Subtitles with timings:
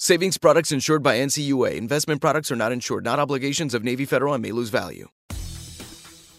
[0.00, 1.74] Savings products insured by NCUA.
[1.74, 5.08] Investment products are not insured, not obligations of Navy Federal and may lose value.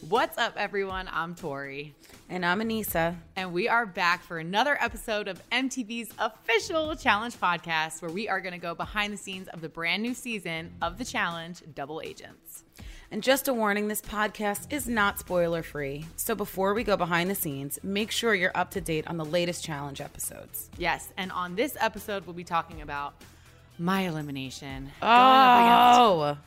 [0.08, 1.10] What's up, everyone?
[1.12, 1.94] I'm Tori.
[2.30, 3.18] And I'm Aneesa.
[3.36, 8.40] And we are back for another episode of MTV's official challenge podcast, where we are
[8.40, 12.00] going to go behind the scenes of the brand new season of the challenge, Double
[12.02, 12.64] Agents.
[13.12, 16.06] And just a warning this podcast is not spoiler free.
[16.16, 19.26] So before we go behind the scenes, make sure you're up to date on the
[19.26, 20.70] latest challenge episodes.
[20.78, 21.12] Yes.
[21.18, 23.16] And on this episode, we'll be talking about
[23.80, 24.92] my elimination.
[25.02, 26.38] Oh.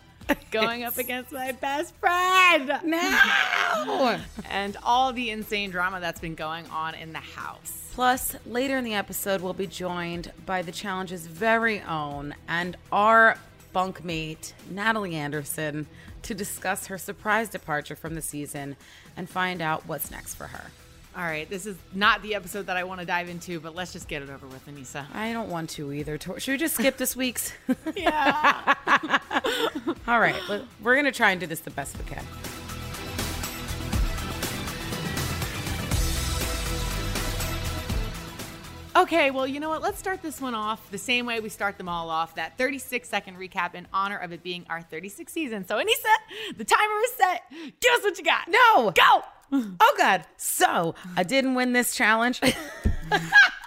[0.50, 1.00] Going up oh.
[1.00, 2.80] against my best friend.
[2.84, 4.20] No.
[4.50, 7.90] and all the insane drama that's been going on in the house.
[7.94, 13.36] Plus, later in the episode, we'll be joined by the challenge's very own and our
[13.74, 15.86] bunkmate, Natalie Anderson,
[16.22, 18.76] to discuss her surprise departure from the season
[19.16, 20.70] and find out what's next for her.
[21.14, 23.92] All right, this is not the episode that I want to dive into, but let's
[23.92, 25.04] just get it over with, Aneesa.
[25.14, 26.18] I don't want to either.
[26.18, 27.52] Should we just skip this week's?
[27.94, 28.74] yeah.
[30.08, 30.40] All right,
[30.82, 32.24] we're going to try and do this the best we can.
[38.94, 39.80] Okay, well, you know what?
[39.80, 42.34] Let's start this one off the same way we start them all off.
[42.34, 45.66] That 36 second recap in honor of it being our 36th season.
[45.66, 47.42] So, Aneesa, the timer is set.
[47.80, 48.48] Give us what you got.
[48.48, 48.90] No.
[48.90, 49.22] Go.
[49.80, 50.24] Oh, God.
[50.38, 52.40] So, I didn't win this challenge.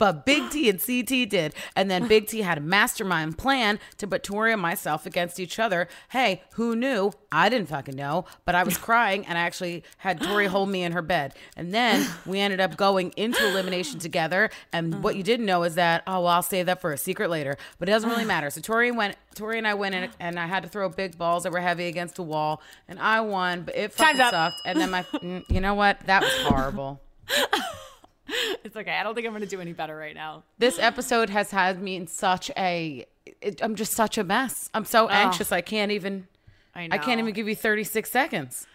[0.00, 1.54] but Big T and CT did.
[1.76, 5.58] And then Big T had a mastermind plan to put Tori and myself against each
[5.58, 5.88] other.
[6.08, 7.12] Hey, who knew?
[7.30, 10.82] I didn't fucking know, but I was crying and I actually had Tori hold me
[10.84, 11.34] in her bed.
[11.54, 14.48] And then we ended up going into elimination together.
[14.72, 15.02] And uh-huh.
[15.02, 17.58] what you didn't know is that, oh, well, I'll save that for a secret later.
[17.78, 18.48] But it doesn't really matter.
[18.48, 21.42] So Tori went, Tori and I went in and I had to throw big balls
[21.42, 22.62] that were heavy against a wall.
[22.88, 24.62] And I won, but it fucking sucked.
[24.64, 25.04] And then my,
[25.50, 26.00] you know what?
[26.06, 27.02] That was horrible.
[28.64, 28.92] it's okay.
[28.92, 30.44] I don't think I'm going to do any better right now.
[30.58, 33.06] This episode has had me in such a.
[33.40, 34.70] It, I'm just such a mess.
[34.74, 35.52] I'm so anxious.
[35.52, 36.26] Oh, I can't even.
[36.74, 38.66] I, know I, can't even give you 36 seconds.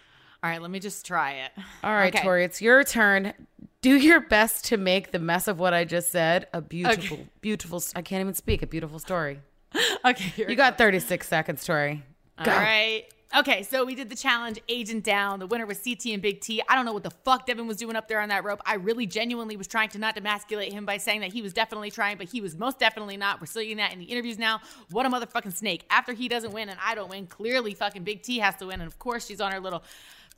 [0.42, 1.52] All right, let me just try it.
[1.82, 2.22] All right, okay.
[2.22, 3.32] Tori, it's your turn.
[3.80, 7.28] Do your best to make the mess of what I just said a beautiful, okay.
[7.40, 7.82] beautiful.
[7.94, 8.62] I can't even speak.
[8.62, 9.40] A beautiful story.
[10.04, 12.02] okay, you got 36 seconds, Tori.
[12.44, 12.50] Go.
[12.50, 13.04] All right.
[13.34, 15.40] Okay, so we did the challenge Agent Down.
[15.40, 16.62] The winner was CT and Big T.
[16.68, 18.60] I don't know what the fuck Devin was doing up there on that rope.
[18.64, 21.90] I really genuinely was trying to not demasculate him by saying that he was definitely
[21.90, 23.40] trying, but he was most definitely not.
[23.40, 24.60] We're seeing that in the interviews now.
[24.90, 25.84] What a motherfucking snake.
[25.90, 28.80] After he doesn't win and I don't win, clearly fucking Big T has to win.
[28.80, 29.82] And of course, she's on her little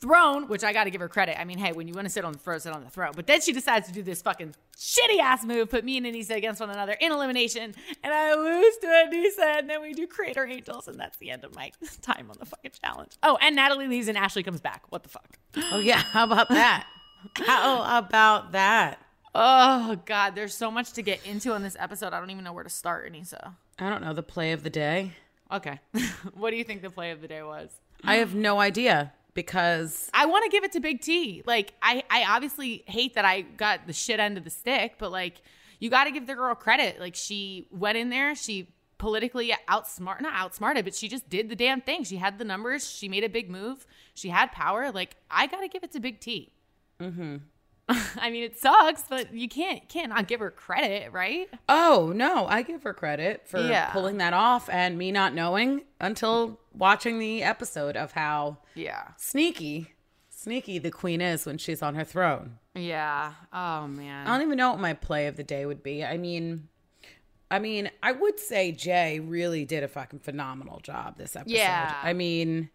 [0.01, 1.39] throne, which I got to give her credit.
[1.41, 3.13] I mean, hey, when you want to sit on the throne, sit on the throne.
[3.17, 6.37] But then she decides to do this fucking shitty ass move, put me and Aneesa
[6.37, 10.47] against one another in elimination, and I lose to Aneesa, and then we do Creator
[10.47, 11.73] Angels, and that's the end of my
[12.03, 13.13] time on the fucking challenge.
[13.23, 14.85] Oh, and Natalie leaves and Ashley comes back.
[14.91, 15.39] What the fuck?
[15.71, 16.87] Oh yeah, how about that?
[17.35, 18.99] how about that?
[19.35, 22.13] Oh God, there's so much to get into on this episode.
[22.13, 23.55] I don't even know where to start, Aneesa.
[23.79, 25.13] I don't know the play of the day.
[25.53, 25.81] Okay,
[26.35, 27.71] what do you think the play of the day was?
[28.05, 31.43] I have no idea because I want to give it to Big T.
[31.47, 35.13] Like I I obviously hate that I got the shit end of the stick, but
[35.13, 35.43] like
[35.79, 36.99] you got to give the girl credit.
[37.01, 41.55] Like she went in there, she politically outsmart not outsmarted, but she just did the
[41.57, 42.03] damn thing.
[42.05, 44.91] She had the numbers, she made a big move, she had power.
[44.91, 46.53] Like I got to give it to Big T.
[47.01, 47.43] Mhm.
[48.17, 51.49] I mean, it sucks, but you can't can't not give her credit, right?
[51.69, 53.91] Oh no, I give her credit for yeah.
[53.91, 59.95] pulling that off, and me not knowing until watching the episode of how yeah sneaky,
[60.29, 62.59] sneaky the queen is when she's on her throne.
[62.75, 63.33] Yeah.
[63.53, 64.27] Oh man.
[64.27, 66.05] I don't even know what my play of the day would be.
[66.05, 66.69] I mean,
[67.51, 71.57] I mean, I would say Jay really did a fucking phenomenal job this episode.
[71.57, 71.95] Yeah.
[72.03, 72.71] I mean,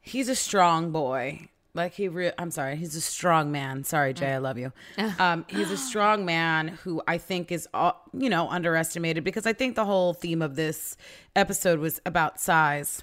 [0.00, 1.48] he's a strong boy.
[1.74, 3.84] Like he, re- I'm sorry, he's a strong man.
[3.84, 4.72] Sorry, Jay, I love you.
[5.18, 9.52] Um, he's a strong man who I think is, uh, you know, underestimated because I
[9.52, 10.96] think the whole theme of this
[11.36, 13.02] episode was about size.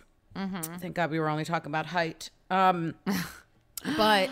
[0.80, 2.30] Thank God we were only talking about height.
[2.50, 2.96] Um,
[3.98, 4.30] but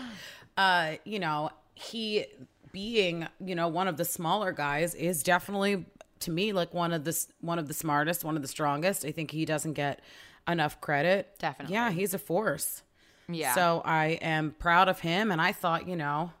[0.56, 2.26] uh, you know, he
[2.72, 5.86] being, you know, one of the smaller guys is definitely
[6.20, 9.04] to me like one of the one of the smartest, one of the strongest.
[9.04, 10.00] I think he doesn't get
[10.48, 11.34] enough credit.
[11.38, 11.74] Definitely.
[11.74, 12.82] Yeah, he's a force.
[13.28, 13.54] Yeah.
[13.54, 16.32] So I am proud of him and I thought, you know,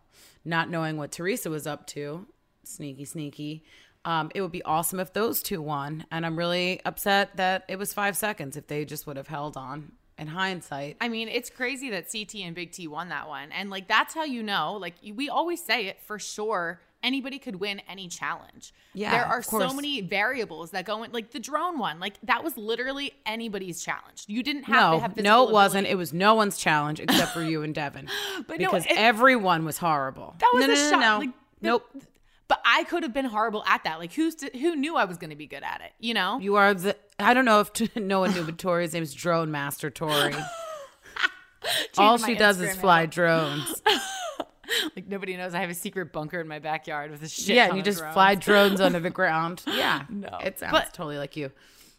[0.44, 2.26] not knowing what Teresa was up to,
[2.64, 3.64] sneaky sneaky.
[4.04, 6.06] Um, it would be awesome if those two won.
[6.12, 9.56] And I'm really upset that it was five seconds if they just would have held
[9.56, 10.96] on in hindsight.
[11.00, 13.50] I mean, it's crazy that CT and Big T won that one.
[13.52, 16.80] And like that's how you know, like we always say it for sure.
[17.06, 18.74] Anybody could win any challenge.
[18.92, 22.00] Yeah, There are so many variables that go in like the drone one.
[22.00, 24.24] Like that was literally anybody's challenge.
[24.26, 25.82] You didn't have to No, have no, it wasn't.
[25.86, 25.92] ability.
[25.92, 28.08] It was no one's challenge except for you and Devin.
[28.48, 30.34] But no, because it- everyone was horrible.
[30.40, 31.00] That was no, a no, no, shot.
[31.00, 31.18] no.
[31.18, 31.28] Like,
[31.60, 31.90] the- nope.
[32.48, 33.98] But I could have been horrible at that.
[34.00, 36.38] Like who's to, who knew I was going to be good at it, you know?
[36.40, 36.96] You are the.
[37.18, 40.34] I don't know if no one knew, but Tori's name is Drone Master Tori.
[41.98, 43.82] All she does is Instagram fly drones.
[44.96, 47.68] like nobody knows I have a secret bunker in my backyard with a shit yeah,
[47.68, 48.14] and you just drones.
[48.14, 49.62] fly drones under the ground.
[49.66, 50.38] Yeah, No.
[50.42, 51.50] it sounds But- totally like you.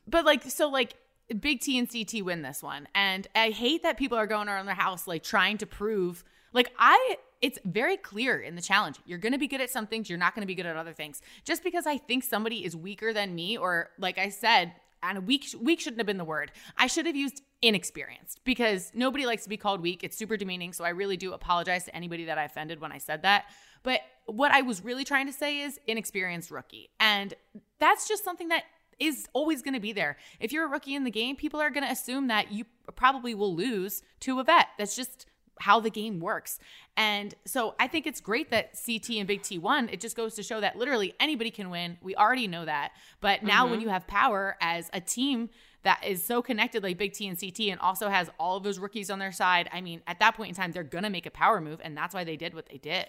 [0.07, 0.95] But like, so like,
[1.41, 4.65] Big T and CT win this one, and I hate that people are going around
[4.65, 6.23] their house like trying to prove.
[6.53, 8.95] Like, I, it's very clear in the challenge.
[9.05, 10.09] You're going to be good at some things.
[10.09, 11.21] You're not going to be good at other things.
[11.43, 14.71] Just because I think somebody is weaker than me, or like I said,
[15.03, 16.53] and weak, weak shouldn't have been the word.
[16.77, 20.03] I should have used inexperienced because nobody likes to be called weak.
[20.03, 20.73] It's super demeaning.
[20.73, 23.45] So I really do apologize to anybody that I offended when I said that.
[23.83, 26.89] But what I was really trying to say is inexperienced rookie.
[26.99, 27.33] And
[27.79, 28.63] that's just something that
[28.99, 30.17] is always going to be there.
[30.39, 32.65] If you're a rookie in the game, people are going to assume that you
[32.95, 34.67] probably will lose to a vet.
[34.77, 35.27] That's just
[35.59, 36.59] how the game works.
[36.95, 39.89] And so I think it's great that CT and Big T won.
[39.89, 41.97] It just goes to show that literally anybody can win.
[42.01, 42.91] We already know that.
[43.21, 43.83] But now when mm-hmm.
[43.83, 45.49] you have power as a team
[45.87, 48.77] that is so connected like Big T and CT and also has all of those
[48.77, 51.25] rookies on their side, I mean, at that point in time, they're going to make
[51.25, 51.79] a power move.
[51.81, 53.07] And that's why they did what they did.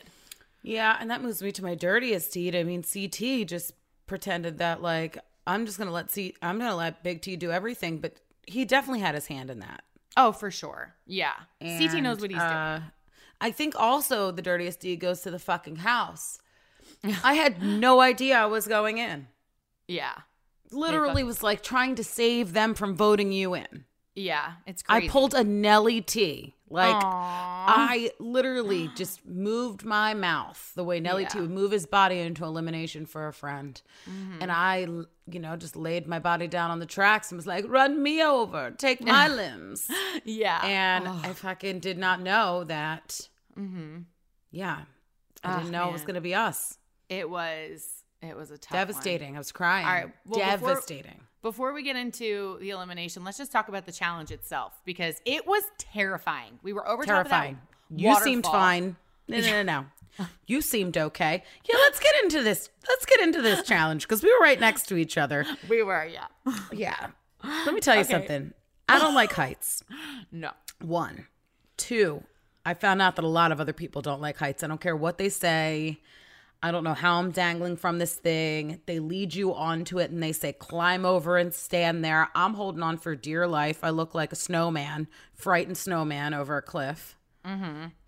[0.63, 2.55] Yeah, and that moves me to my dirtiest deed.
[2.55, 3.73] I mean, CT just
[4.07, 7.99] pretended that like I'm just gonna let C I'm gonna let Big T do everything,
[7.99, 8.15] but
[8.47, 9.83] he definitely had his hand in that.
[10.17, 10.95] Oh, for sure.
[11.07, 11.35] Yeah.
[11.61, 12.91] CT knows what he's uh, doing.
[13.41, 16.39] I think also the dirtiest deed goes to the fucking house.
[17.23, 19.29] I had no idea I was going in.
[19.87, 20.15] Yeah.
[20.71, 23.85] Literally was like trying to save them from voting you in.
[24.15, 24.53] Yeah.
[24.67, 25.07] It's crazy.
[25.07, 26.55] I pulled a Nelly T.
[26.71, 31.33] Like I literally just moved my mouth the way Nelly T Yeah.
[31.35, 31.41] Mm-hmm.
[31.43, 33.81] would move his body into elimination for a friend.
[34.41, 34.81] And I,
[35.31, 38.23] you know, just laid my body down on the tracks and was like, run me
[38.23, 39.89] over, take my limbs.
[40.25, 40.61] Yeah.
[40.65, 43.29] And I fucking did not know that.
[44.51, 44.81] Yeah.
[45.45, 46.77] I Oh, didn't know it was going to be us.
[47.09, 47.87] it was
[48.23, 48.81] it was a tough one.
[48.87, 49.35] Devastating.
[49.37, 49.87] I was crying.
[49.87, 51.21] All right, well, Devastating.
[51.43, 55.47] Before we get into the elimination, let's just talk about the challenge itself because it
[55.47, 56.59] was terrifying.
[56.63, 57.55] We were over Terrifying.
[57.55, 57.63] top
[57.93, 58.97] of that You seemed fine.
[59.29, 59.87] No, no, no, no.
[60.49, 61.45] You seemed okay.
[61.65, 62.71] Yeah, let's get into this.
[62.89, 65.47] Let's get into this challenge because we were right next to each other.
[65.69, 66.27] We were, yeah.
[66.73, 67.09] Yeah.
[67.45, 68.53] Let me tell you something.
[68.89, 69.85] I don't like heights.
[70.33, 70.51] No.
[70.81, 71.27] One.
[71.77, 72.25] Two.
[72.67, 74.65] I found out that a lot of other people don't like heights.
[74.65, 76.01] I don't care what they say.
[76.63, 78.81] I don't know how I'm dangling from this thing.
[78.87, 82.29] They lead you onto it and they say, climb over and stand there.
[82.35, 83.85] I'm holding on for dear life.
[83.85, 87.17] I look like a snowman, frightened snowman over a cliff.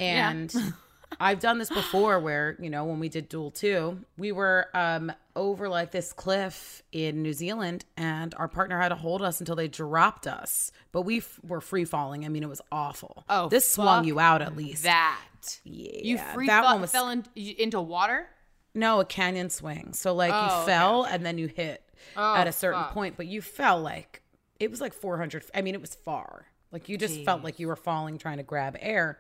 [0.01, 0.53] And
[1.21, 5.13] I've done this before where, you know, when we did Duel 2, we were um,
[5.37, 9.55] over like this cliff in New Zealand and our partner had to hold us until
[9.55, 10.73] they dropped us.
[10.91, 12.25] But we f- were free falling.
[12.25, 13.25] I mean, it was awful.
[13.29, 14.83] Oh, this swung you out at least.
[14.83, 15.21] That.
[15.63, 16.01] yeah.
[16.03, 18.27] You free that fall, one was fell in, into water?
[18.75, 19.93] No, a canyon swing.
[19.93, 21.83] So like Oh, you okay, fell and then you hit
[22.17, 22.93] oh, at a certain fuck.
[22.93, 24.23] point, but you fell like
[24.59, 25.45] it was like 400.
[25.55, 26.47] I mean, it was far.
[26.73, 29.19] Like you just felt like you were falling trying to grab air.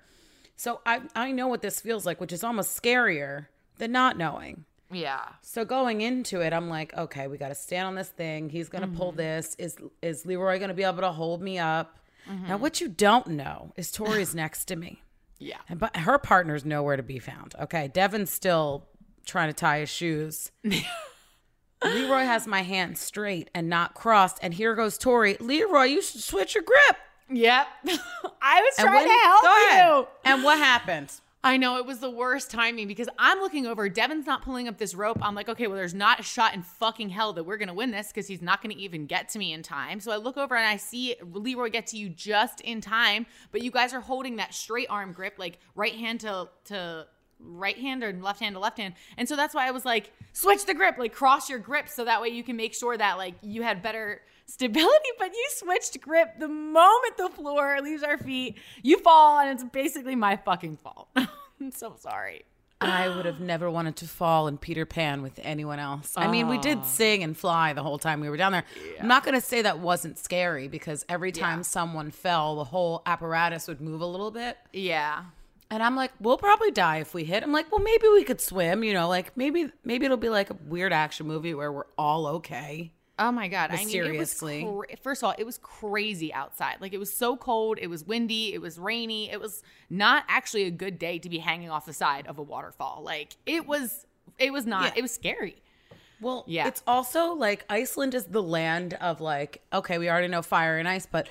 [0.56, 3.46] So I I know what this feels like, which is almost scarier
[3.78, 4.64] than not knowing.
[4.92, 5.22] Yeah.
[5.42, 8.50] So going into it, I'm like, okay, we got to stand on this thing.
[8.50, 9.18] He's gonna pull mm-hmm.
[9.18, 9.56] this.
[9.58, 11.98] Is is Leroy gonna be able to hold me up?
[12.30, 12.48] Mm-hmm.
[12.48, 15.02] Now, what you don't know is Tori's next to me.
[15.38, 15.58] Yeah.
[15.68, 17.54] And but her partner's nowhere to be found.
[17.60, 18.86] Okay, Devin's still
[19.24, 20.50] trying to tie his shoes.
[21.84, 25.36] Leroy has my hand straight and not crossed, and here goes Tori.
[25.40, 26.96] Leroy, you should switch your grip.
[27.30, 27.66] Yep.
[28.42, 30.30] I was trying when- to help you.
[30.30, 31.10] And what happened?
[31.42, 33.88] I know it was the worst timing because I'm looking over.
[33.88, 35.16] Devin's not pulling up this rope.
[35.22, 37.92] I'm like, okay, well, there's not a shot in fucking hell that we're gonna win
[37.92, 40.00] this because he's not gonna even get to me in time.
[40.00, 43.62] So I look over and I see Leroy get to you just in time, but
[43.62, 47.06] you guys are holding that straight arm grip, like right hand to to
[47.42, 48.94] right hand or left hand to left hand.
[49.16, 52.04] And so that's why I was like, switch the grip, like cross your grip so
[52.04, 56.00] that way you can make sure that like you had better stability, but you switched
[56.00, 58.56] grip the moment the floor leaves our feet.
[58.82, 61.08] You fall, and it's basically my fucking fault.
[61.16, 62.44] I'm so sorry.
[62.82, 66.14] I would have never wanted to fall in Peter Pan with anyone else.
[66.16, 66.82] I mean, we did ah.
[66.82, 68.64] sing and fly the whole time we were down there.
[68.98, 71.64] I'm not going to say that wasn't scary because every time Yeah.
[71.64, 74.56] someone fell, the whole apparatus would move a little bit.
[74.72, 75.24] Yeah.
[75.70, 77.42] And I'm like, we'll probably die if we hit.
[77.44, 80.50] I'm like, well, maybe we could swim, you know, like maybe maybe it'll be like
[80.50, 82.92] a weird action movie where we're all okay.
[83.20, 83.70] Oh my god!
[83.70, 84.30] I mean, was
[84.64, 86.78] cra- first of all, it was crazy outside.
[86.80, 89.30] Like it was so cold, it was windy, it was rainy.
[89.30, 92.42] It was not actually a good day to be hanging off the side of a
[92.42, 93.02] waterfall.
[93.04, 94.06] Like it was,
[94.38, 94.84] it was not.
[94.84, 94.92] Yeah.
[94.96, 95.62] It was scary.
[96.22, 96.66] Well, Yeah.
[96.66, 100.88] It's also like Iceland is the land of like, okay, we already know fire and
[100.88, 101.28] ice, but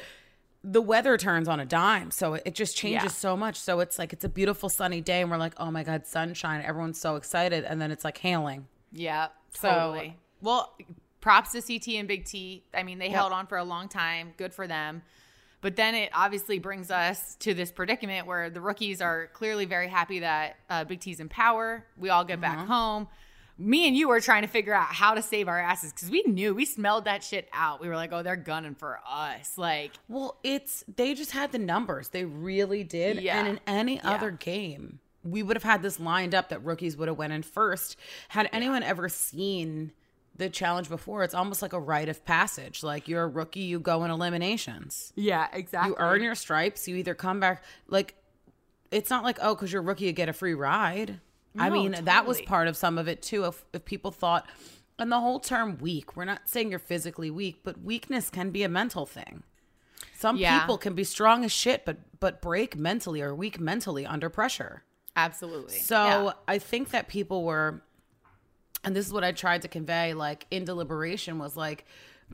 [0.63, 2.11] the weather turns on a dime.
[2.11, 3.09] So it just changes Yeah.
[3.09, 3.55] so much.
[3.57, 6.61] So it's like it's a beautiful sunny day and we're like, oh my God, sunshine.
[6.65, 7.63] Everyone's so excited.
[7.63, 8.67] And then it's like hailing.
[8.91, 10.01] Yeah, So-
[10.41, 10.75] well,
[11.21, 12.63] props to CT and Big T.
[12.73, 14.33] I mean, they held on for a long time.
[14.37, 15.01] Good for them.
[15.61, 19.89] But then it obviously brings us to this predicament where the rookies are clearly very
[19.89, 21.85] happy that uh, Big T's in power.
[21.97, 23.07] We all get back home.
[23.59, 26.23] Me and you were trying to figure out how to save our asses because we
[26.23, 27.81] knew we smelled that shit out.
[27.81, 29.57] We were like, oh, they're gunning for us.
[29.57, 32.09] Like, Well, it's they just had the numbers.
[32.09, 33.21] They really did.
[33.21, 33.37] Yeah.
[33.39, 34.11] And in any Yeah.
[34.11, 37.43] other game, we would have had this lined up that rookies would have went in
[37.43, 37.97] first.
[38.29, 39.91] Had anyone ever seen
[40.33, 42.81] the challenge before, it's almost like a rite of passage.
[42.81, 45.11] Like you're a rookie, you go in eliminations.
[45.17, 45.89] yeah, exactly.
[45.89, 48.15] You earn your stripes, you either come back like
[48.91, 51.19] it's not like, oh, because you're a rookie, you get a free ride.
[51.58, 53.46] I mean, that was part of some of it too.
[53.46, 54.48] If, if people thought,
[54.98, 58.63] and the whole term weak, we're not saying you're physically weak, but weakness can be
[58.63, 59.44] a mental thing.
[60.18, 60.60] Some Yeah.
[60.60, 64.84] people can be strong as shit, but but break mentally or weak mentally under pressure.
[65.15, 65.77] Absolutely.
[65.79, 66.32] So Yeah.
[66.50, 67.82] I think that people were,
[68.84, 71.86] and this is what I tried to convey, like in deliberation, was like,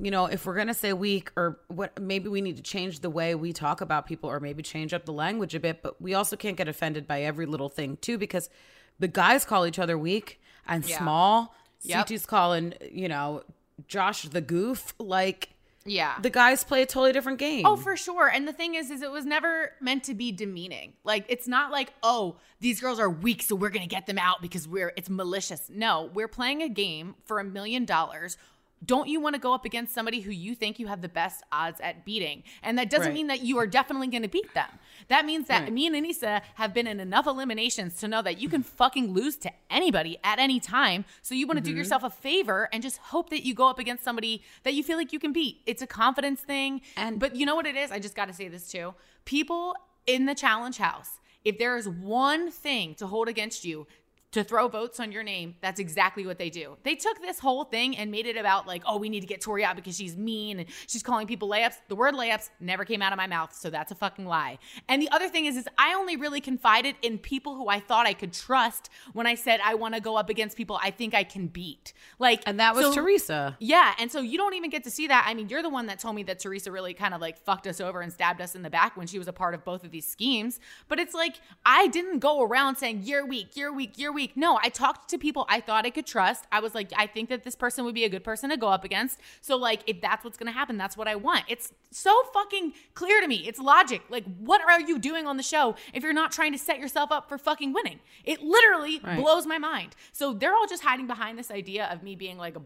[0.02, 3.12] you know, if we're gonna say weak or what, maybe we need to change the
[3.12, 5.84] way we talk about people, or maybe change up the language a bit.
[5.84, 8.50] But we also can't get offended by every little thing too, because
[9.00, 10.98] the guys call each other weak and Yeah.
[11.00, 11.56] small.
[11.82, 12.08] Yep.
[12.08, 13.44] CT's calling, you know,
[13.88, 14.94] Josh the goof.
[15.00, 15.50] Like
[15.86, 16.16] yeah.
[16.22, 17.66] the guys play a totally different game.
[17.66, 18.28] Oh, for sure.
[18.28, 20.94] And the thing is, is it was never meant to be demeaning.
[21.04, 24.42] Like it's not like, oh, these girls are weak, so we're gonna get them out
[24.42, 25.70] because we're it's malicious.
[25.70, 28.38] No, we're playing a game for a million dollars.
[28.84, 31.44] Don't you want to go up against somebody who you think you have the best
[31.51, 32.44] odds at beating?
[32.62, 33.13] And that doesn't Right.
[33.13, 34.67] mean that you are definitely going to beat them.
[35.08, 35.74] That means that Right.
[35.74, 39.38] me and Aneesa have been in enough eliminations to know that you can fucking lose
[39.38, 41.05] to anybody at any time.
[41.22, 41.72] So you want to Mm-hmm.
[41.74, 44.84] do yourself a favor and just hope that you go up against somebody that you
[44.84, 45.62] feel like you can beat.
[45.65, 46.82] It's a confidence thing.
[46.98, 47.91] And- but you know what it is?
[47.91, 48.94] I just got to say this too.
[49.24, 53.88] People in the challenge house, if there is one thing to hold against you,
[54.36, 56.77] to throw votes on your name, that's exactly what they do.
[56.84, 59.42] They took this whole thing and made it about like, oh, we need to get
[59.42, 61.75] Tori out because she's mean and she's calling people layups.
[61.88, 64.60] The word layups never came out of my mouth, so that's a fucking lie.
[64.88, 68.06] And the other thing is, is I only really confided in people who I thought
[68.06, 71.13] I could trust when I said I want to go up against people I think
[71.15, 71.94] I can beat.
[72.20, 73.56] Like, and that was so- Teresa.
[73.60, 75.25] yeah, and so you don't even get to see that.
[75.27, 77.68] I mean, you're the one that told me that Teresa really kind of like fucked
[77.68, 79.84] us over and stabbed us in the back when she was a part of both
[79.86, 80.60] of these schemes.
[80.89, 84.25] But it's like I didn't go around saying you're weak, you're weak, you're weak.
[84.36, 86.46] No, I talked to people I thought I could trust.
[86.51, 88.67] I was like, I think that this person would be a good person to go
[88.67, 89.20] up against.
[89.41, 91.44] So like, if that's what's gonna happen, that's what I want.
[91.48, 93.38] It's so fucking clear to me.
[93.48, 94.01] It's logic.
[94.10, 97.12] Like, what are you doing on the show if you're not trying to set yourself
[97.12, 98.00] up for fucking winning?
[98.24, 99.17] It literally Right.
[99.20, 99.96] blows my mind.
[100.13, 102.62] So they're all just hiding behind this idea of me being like a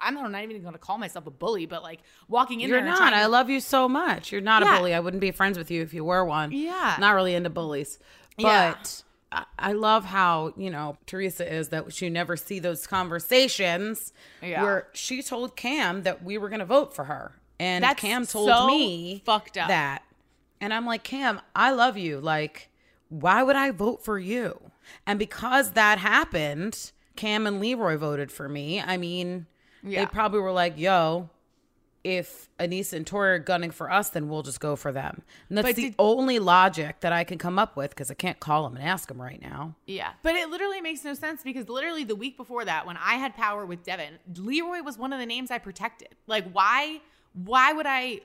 [0.00, 2.86] I'm not, even going to call myself a bully, but like walking in You're there.
[2.88, 3.10] and not.
[3.10, 4.32] trying I love you so much.
[4.32, 4.74] You're not Yeah.
[4.74, 4.94] a bully.
[4.94, 6.50] I wouldn't be friends with you if you were one.
[6.50, 6.96] Yeah.
[6.98, 7.98] Not really into bullies.
[8.36, 8.72] Yeah.
[8.72, 9.02] But
[9.32, 14.62] I- love how, you know, Teresa is that you never see those conversations Yeah.
[14.62, 17.32] where she told Kam that we were going to vote for her.
[17.58, 19.68] And That's Kam told so me fucked up.
[19.68, 20.02] that.
[20.60, 22.18] And I'm like, Kam, I love you.
[22.20, 22.70] Like,
[23.08, 24.60] why would I vote for you?
[25.06, 28.80] And because that happened, Kam and Leroy voted for me.
[28.80, 29.46] I mean,
[29.82, 30.00] Yeah.
[30.00, 31.28] they probably were like, yo,
[32.02, 35.22] if Aneesa and Tori are gunning for us, then we'll just go for them.
[35.48, 38.14] And that's But the did- only logic that I can come up with because I
[38.14, 39.74] can't call them and ask them right now.
[39.86, 40.12] Yeah.
[40.22, 43.34] But it literally makes no sense because literally the week before that, when I had
[43.36, 46.08] power with Devin, Leroy was one of the names I protected.
[46.26, 47.00] Like, why?
[47.34, 48.20] Why would I?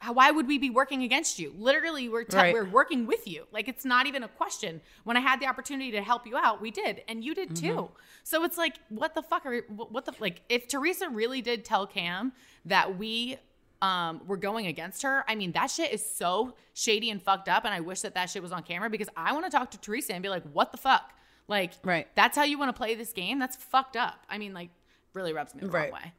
[0.00, 1.52] How, why would we be working against you?
[1.58, 2.54] Literally, we're te- Right.
[2.54, 3.46] we're working with you.
[3.52, 4.80] Like it's not even a question.
[5.04, 7.66] When I had the opportunity to help you out, we did, and you did too.
[7.74, 7.92] Mm-hmm.
[8.22, 10.42] So it's like, what the fuck are what what the like?
[10.48, 12.32] If Teresa really did tell Kam
[12.64, 13.38] that we
[13.82, 17.64] um were going against her, I mean that shit is so shady and fucked up,
[17.64, 19.78] and I wish that that shit was on camera because I want to talk to
[19.80, 21.12] Teresa and be like, what the fuck?
[21.48, 22.06] Like, Right.
[22.14, 23.38] That's how you want to play this game?
[23.38, 24.26] That's fucked up.
[24.28, 24.68] I mean, like,
[25.14, 25.90] really rubs me the Right.
[25.92, 26.12] wrong way.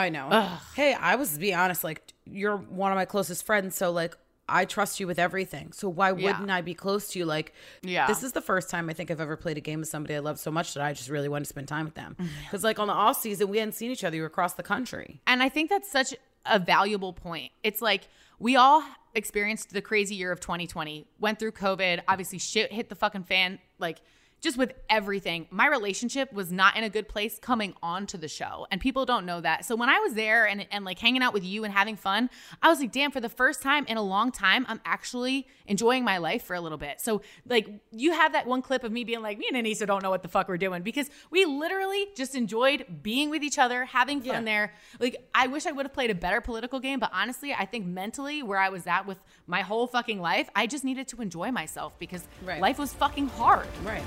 [0.00, 0.28] I know.
[0.74, 4.16] Hey, I was to be honest, like you're one of my closest friends, so like
[4.48, 5.70] I trust you with everything.
[5.72, 6.32] So why Yeah.
[6.32, 7.24] wouldn't I be close to you?
[7.24, 7.52] Like,
[7.82, 8.08] Yeah.
[8.08, 10.18] this is the first time I think I've ever played a game with somebody I
[10.18, 12.16] love so much that I just really wanted to spend time with them.
[12.18, 12.28] Mm-hmm.
[12.44, 14.16] Because like on the off season, we hadn't seen each other.
[14.16, 15.20] You were across the country.
[15.26, 16.14] And I think that's such
[16.46, 17.52] a valuable point.
[17.62, 18.08] It's like
[18.40, 18.82] we all
[19.14, 23.58] experienced the crazy year of 2020, went through COVID, obviously shit hit the fucking fan,
[23.78, 23.98] like
[24.40, 25.46] just with everything.
[25.50, 28.66] My relationship was not in a good place coming onto the show.
[28.70, 29.64] And people don't know that.
[29.64, 32.30] So when I was there and, and like hanging out with you and having fun,
[32.62, 36.04] I was like, damn, for the first time in a long time, I'm actually enjoying
[36.04, 37.00] my life for a little bit.
[37.00, 40.02] So like you have that one clip of me being like, me and Aneesa don't
[40.02, 43.84] know what the fuck we're doing because we literally just enjoyed being with each other,
[43.84, 44.40] having fun Yeah.
[44.42, 44.72] there.
[44.98, 47.86] Like I wish I would have played a better political game, but honestly, I think
[47.86, 51.50] mentally where I was at with my whole fucking life, I just needed to enjoy
[51.52, 52.60] myself because Right.
[52.60, 53.66] life was fucking hard.
[53.84, 54.02] Right.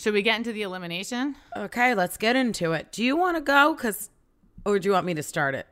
[0.00, 1.36] Should we get into the elimination?
[1.54, 2.90] Okay, let's get into it.
[2.90, 3.74] Do you want to go?
[3.74, 4.08] Cause,
[4.64, 5.66] or do you want me to start it?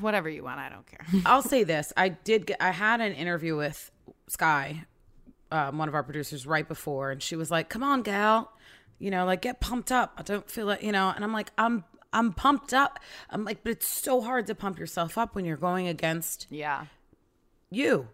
[0.00, 1.06] Whatever you want, I don't care.
[1.24, 2.58] I'll say this: I did get.
[2.60, 3.90] I had an interview with
[4.28, 4.84] Sky,
[5.50, 8.52] um, one of our producers, right before, and she was like, "Come on, gal,
[8.98, 10.12] you know, like get pumped up.
[10.18, 12.98] I don't feel like you know." And I'm like, "I'm." I'm pumped up.
[13.30, 16.86] I'm like, but it's so hard to pump yourself up when you're going against yeah.
[17.70, 18.08] you.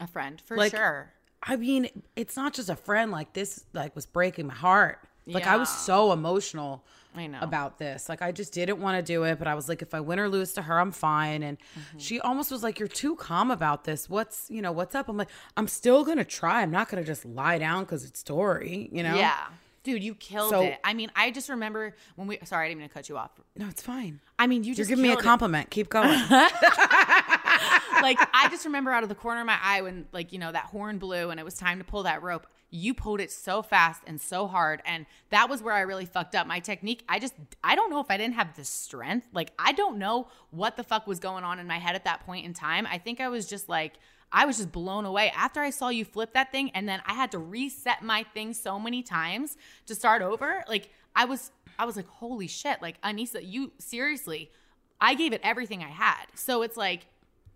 [0.00, 1.12] A friend, for Like, sure.
[1.42, 3.10] I mean, it's not just a friend.
[3.10, 4.98] Like this, like was breaking my heart.
[5.26, 6.84] Like I was so emotional.
[7.14, 7.38] I know.
[7.42, 8.08] about this.
[8.08, 10.18] Like I just didn't want to do it, but I was like, if I win
[10.18, 11.42] or lose to her, I'm fine.
[11.42, 11.98] And Mm-hmm.
[11.98, 14.08] she almost was like, "You're too calm about this.
[14.08, 16.62] What's you know what's up?" I'm like, I'm still gonna try.
[16.62, 18.88] I'm not gonna just lie down because it's Tori.
[18.90, 19.14] You know?
[19.14, 19.36] Yeah.
[19.84, 20.78] Dude, you killed So- it.
[20.84, 23.32] I mean, I just remember when we sorry, I didn't mean to cut you off.
[23.56, 24.20] No, it's fine.
[24.38, 25.24] I mean, you You're just giving me a killed it.
[25.24, 25.70] compliment.
[25.70, 26.18] Keep going.
[28.02, 30.52] like I just remember out of the corner of my eye when like you know
[30.52, 32.46] that horn blew and it was time to pull that rope.
[32.70, 36.34] You pulled it so fast and so hard, and that was where I really fucked
[36.34, 36.46] up.
[36.46, 39.28] My technique, I just I don't know if I didn't have the strength.
[39.32, 42.24] Like I don't know what the fuck was going on in my head at that
[42.24, 42.86] point in time.
[42.90, 43.94] I think I was just like
[44.32, 47.14] I was just blown away after I saw you flip that thing, and then I
[47.14, 50.64] had to reset my thing so many times to start over.
[50.68, 52.80] Like I was I was like, holy shit!
[52.80, 54.50] Like Aneesa, you seriously.
[55.00, 56.26] I gave it everything I had.
[56.34, 57.06] So it's like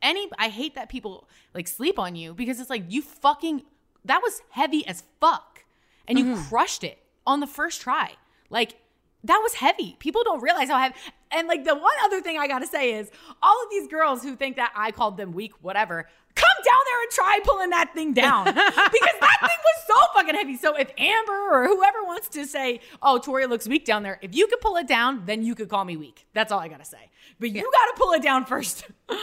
[0.06, 3.62] any I hate that people like sleep on you because it's like you fucking
[4.04, 5.64] that was heavy as fuck
[6.06, 6.48] and you mm-hmm.
[6.48, 8.12] crushed it on the first try.
[8.48, 8.76] Like
[9.24, 9.96] that was heavy.
[9.98, 10.94] People don't realize how heavy.
[11.32, 13.10] And like the one other thing I got to say is
[13.42, 17.02] all of these girls who think that I called them weak whatever come down there
[17.02, 20.56] and try pulling that thing down because that thing was so fucking heavy.
[20.56, 24.34] So if Amber or whoever wants to say, "Oh, Tori looks weak down there," if
[24.34, 26.26] you could pull it down, then you could call me weak.
[26.34, 27.10] That's all I got to say.
[27.40, 28.84] But you got to pull it down first.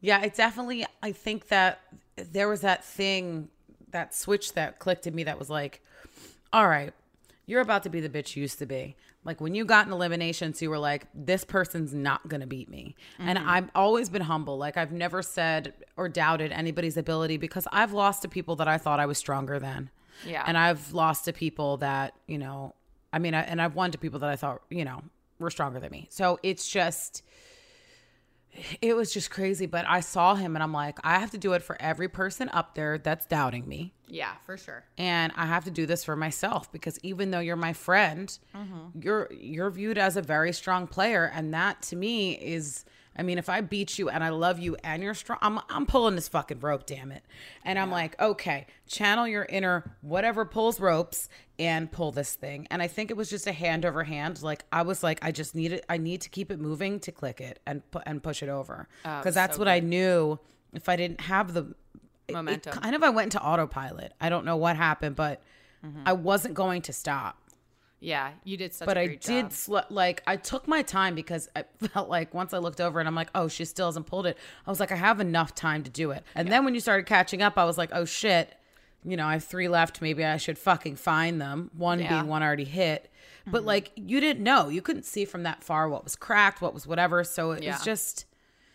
[0.00, 0.86] Yeah, it definitely.
[1.02, 1.80] I think that
[2.16, 3.48] there was that thing,
[3.90, 5.82] that switch that clicked in me that was like,
[6.52, 6.92] all right,
[7.46, 8.96] you're about to be the bitch you used to be.
[9.22, 12.70] Like when you got in eliminations, you were like, this person's not going to beat
[12.70, 12.96] me.
[13.18, 13.48] And mm-hmm.
[13.48, 14.56] I've always been humble.
[14.56, 18.78] Like I've never said or doubted anybody's ability because I've lost to people that I
[18.78, 19.90] thought I was stronger than.
[20.26, 20.42] Yeah.
[20.46, 22.74] And I've lost to people that, you know,
[23.12, 25.02] I mean, I, and I've won to people that I thought, you know,
[25.38, 26.06] were stronger than me.
[26.10, 27.22] So it's just,
[28.80, 29.66] it was just crazy.
[29.66, 32.48] But I saw him and I'm like, I have to do it for every person
[32.52, 33.92] up there that's doubting me.
[34.08, 34.84] yeah, for sure.
[34.98, 39.00] And I have to do this for myself because even though you're my friend, mm-hmm.
[39.00, 41.30] you're you're viewed as a very strong player.
[41.32, 42.84] And that to me is
[43.16, 45.86] I mean, if I beat you and I love you and you're strong, I'm I'm
[45.86, 47.22] pulling this fucking rope, damn it.
[47.64, 51.28] And I'm like, okay, channel your inner whatever pulls ropes
[51.60, 52.66] and pull this thing.
[52.70, 54.42] And I think it was just a hand over hand.
[54.42, 55.84] Like I was like, I just need it.
[55.88, 58.88] I need to keep it moving to click it and pu- and push it over
[59.04, 60.40] oh, because that's so what I knew.
[60.72, 61.74] If I didn't have the
[62.32, 62.72] Momentum.
[62.72, 64.12] Kind of I went into autopilot.
[64.20, 65.42] I don't know what happened, but
[65.84, 66.02] mm-hmm.
[66.06, 67.36] I wasn't going to stop.
[68.02, 71.50] Yeah, you did such But a I did sl- like I took my time because
[71.54, 74.26] I felt like once I looked over and I'm like, oh, she still hasn't pulled
[74.26, 74.38] it.
[74.66, 76.24] I was like, I have enough time to do it.
[76.34, 78.54] And then when you started catching up, I was like, oh shit,
[79.04, 80.02] you know, I have three left.
[80.02, 81.70] Maybe I should fucking find them.
[81.76, 82.08] One Yeah.
[82.08, 83.10] being one already hit.
[83.42, 83.50] Mm-hmm.
[83.52, 86.74] But like you didn't know, you couldn't see from that far what was cracked, what
[86.74, 87.24] was whatever.
[87.24, 87.72] So it Yeah.
[87.72, 88.26] was just,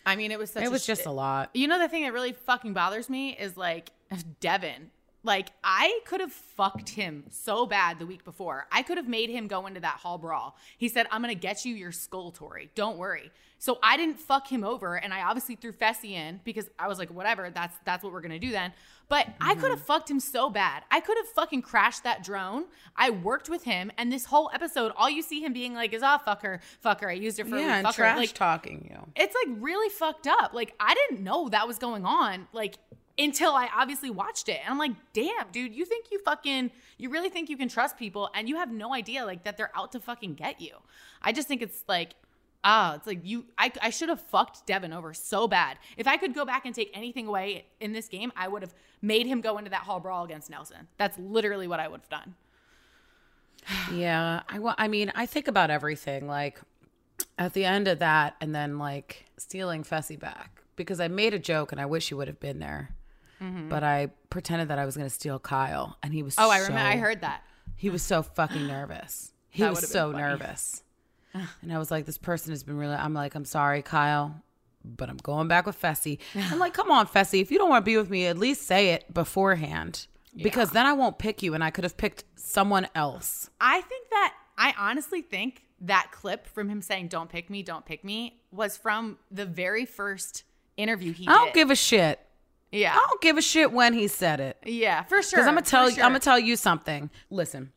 [0.06, 1.50] I mean, it was such it was sh- just a lot.
[1.54, 3.92] You know, the thing that really fucking bothers me is like
[4.40, 4.92] Devin
[5.26, 8.68] Like, I could have fucked him so bad the week before.
[8.72, 10.56] I could have made him go into that hall brawl.
[10.78, 12.70] He said, I'm going to get you your skull, Tori.
[12.76, 13.32] Don't worry.
[13.58, 14.96] So I didn't fuck him over.
[14.96, 18.22] And I obviously threw Fessy in because I was like, whatever, that's that's what we're
[18.22, 18.72] going to do then.
[19.08, 19.50] But mm-hmm.
[19.50, 20.84] I could have fucked him so bad.
[20.92, 22.66] I could have fucking crashed that drone.
[22.96, 23.92] I worked with him.
[23.98, 27.02] And this whole episode, all you see him being like is, oh, fuck her, fuck
[27.02, 27.10] her.
[27.10, 29.00] I used her for yeah, trash like, talking you.
[29.16, 30.54] It's like really fucked up.
[30.54, 32.48] Like, I didn't know that was going on.
[32.54, 32.78] Like,
[33.18, 34.60] until I obviously watched it.
[34.64, 37.98] And I'm like, damn, dude, you think you fucking, you really think you can trust
[37.98, 40.74] people and you have no idea like that they're out to fucking get you.
[41.22, 42.16] I just think it's like,
[42.64, 45.78] ah, oh, it's like you, I, I should have fucked Devin over so bad.
[45.98, 48.74] If I could go back and take anything away in this game, I would have
[49.02, 50.88] made him go into that hall brawl against Nelson.
[50.98, 52.36] That's literally what I would have done.
[53.94, 54.42] yeah.
[54.50, 56.60] I, I mean, I think about everything like
[57.38, 61.40] at the end of that and then like stealing Fessy back because I made a
[61.40, 62.90] joke and I wish he would have been there
[63.42, 63.70] Mm-hmm.
[63.70, 66.36] But I pretended that I was going to steal Kyle, and he was.
[66.38, 66.80] Oh, so, I remember.
[66.80, 67.44] I heard that.
[67.76, 69.32] He was so fucking nervous.
[69.50, 70.84] He that was so nervous.
[71.62, 74.42] and I was like, "This person has been really." I'm like, "I'm sorry, Kyle,
[74.84, 77.84] but I'm going back with Fessy." I'm like, "Come on, Fessy, if you don't want
[77.84, 80.74] to be with me, at least say it beforehand." Because yeah.
[80.74, 83.50] then I won't pick you, and I could have picked someone else.
[83.62, 87.86] I think that I honestly think that clip from him saying "Don't pick me, don't
[87.86, 90.44] pick me" was from the very first
[90.78, 91.28] interview he.
[91.28, 92.20] I don't give a shit.
[92.76, 92.94] Yeah.
[92.94, 94.58] I don't give a shit when he said it.
[94.66, 95.38] Yeah, for sure.
[95.38, 95.98] Because I'm gonna tell sure.
[95.98, 97.10] you, I'm gonna tell you something.
[97.30, 97.72] Listen,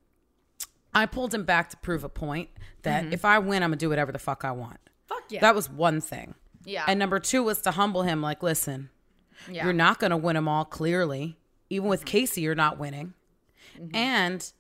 [0.93, 2.49] I pulled him back to prove a point
[2.83, 3.13] that mm-hmm.
[3.13, 4.79] if I win, I'm gonna do whatever the fuck I want.
[5.07, 5.41] Fuck yeah.
[5.41, 6.35] That was one thing.
[6.65, 6.85] Yeah.
[6.89, 8.21] And number two was to humble him.
[8.21, 8.91] Like, listen,
[9.49, 9.65] yeah.
[9.65, 10.65] you're not gonna win them all.
[10.65, 11.39] Clearly,
[11.71, 12.17] even with mm-hmm.
[12.17, 13.15] Kaycee, you're not winning.
[13.79, 13.95] Mm-hmm.
[13.95, 14.53] And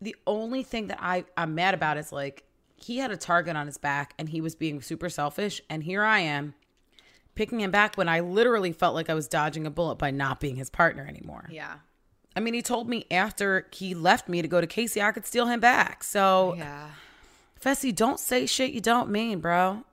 [0.00, 3.66] the only thing that I I'm mad about is like he had a target on
[3.66, 5.60] his back and he was being super selfish.
[5.68, 6.54] And here I am
[7.38, 10.40] picking him back when I literally felt like I was dodging a bullet by not
[10.40, 11.48] being his partner anymore.
[11.48, 11.76] Yeah.
[12.34, 15.24] I mean, he told me after he left me to go to Kaycee, I could
[15.24, 16.02] steal him back.
[16.02, 16.90] So, yeah.
[17.64, 19.84] Fessy, don't say shit you don't mean, bro.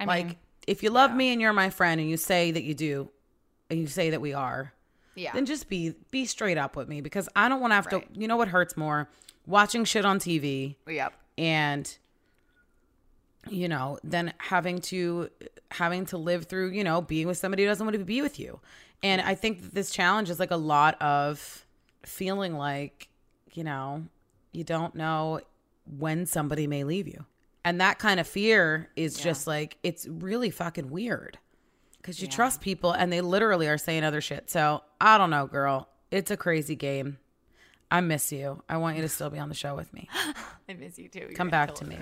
[0.00, 0.36] I like, mean,
[0.66, 1.16] if you love yeah.
[1.16, 3.10] me and you're my friend and you say that you do
[3.68, 4.72] and you say that we are,
[5.14, 5.32] yeah.
[5.34, 8.14] then just be be straight up with me because I don't want to have right.
[8.14, 9.10] to, you know what hurts more?
[9.46, 10.76] Watching shit on TV.
[10.88, 11.12] Yep.
[11.36, 11.98] And
[13.48, 15.30] you know, than having to
[15.70, 18.38] having to live through, you know, being with somebody who doesn't want to be with
[18.38, 18.60] you.
[19.02, 21.66] And I think this challenge is like a lot of
[22.04, 23.08] feeling like,
[23.52, 24.04] you know,
[24.52, 25.40] you don't know
[25.98, 27.24] when somebody may leave you.
[27.64, 29.24] And that kind of fear is yeah.
[29.24, 31.38] just like it's really fucking weird.
[32.02, 32.34] Cuz you yeah.
[32.34, 34.50] trust people and they literally are saying other shit.
[34.50, 35.88] So, I don't know, girl.
[36.10, 37.18] It's a crazy game.
[37.90, 38.62] I miss you.
[38.68, 40.08] I want you to still be on the show with me.
[40.68, 41.20] I miss you too.
[41.20, 41.98] You're Come back to me.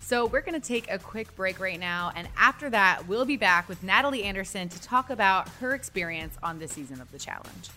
[0.00, 2.12] So we're going to take a quick break right now.
[2.14, 6.58] And after that, we'll be back with Natalie Anderson to talk about her experience on
[6.58, 7.70] this season of The Challenge.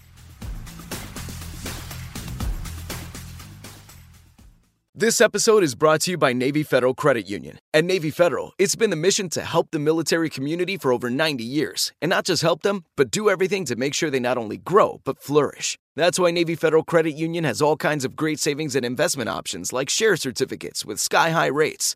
[4.99, 7.58] This episode is brought to you by Navy Federal Credit Union.
[7.73, 11.41] At Navy Federal, it's been the mission to help the military community for over 90
[11.41, 11.93] years.
[12.01, 14.99] And not just help them, but do everything to make sure they not only grow,
[15.05, 15.77] but flourish.
[15.95, 19.71] That's why Navy Federal Credit Union has all kinds of great savings and investment options
[19.71, 21.95] like share certificates with sky high rates.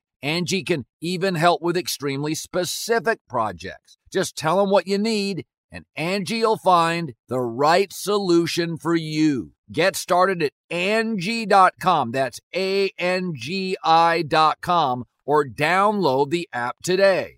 [0.21, 3.97] Angie can even help with extremely specific projects.
[4.11, 9.53] Just tell them what you need and Angie will find the right solution for you.
[9.71, 12.11] Get started at Angie.com.
[12.11, 17.37] That's A-N-G-I dot com or download the app today.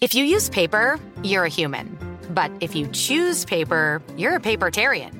[0.00, 1.98] If you use paper, you're a human.
[2.30, 5.12] But if you choose paper, you're a papertarian.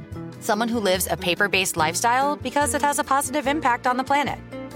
[0.42, 4.38] Someone who lives a paper-based lifestyle because it has a positive impact on the planet.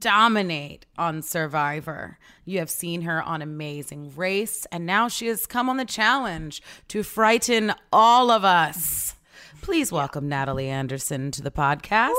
[0.00, 2.18] dominate on Survivor.
[2.44, 6.62] You have seen her on Amazing Race, and now she has come on the challenge
[6.88, 9.14] to frighten all of us.
[9.62, 12.10] Please welcome Natalie Anderson to the podcast.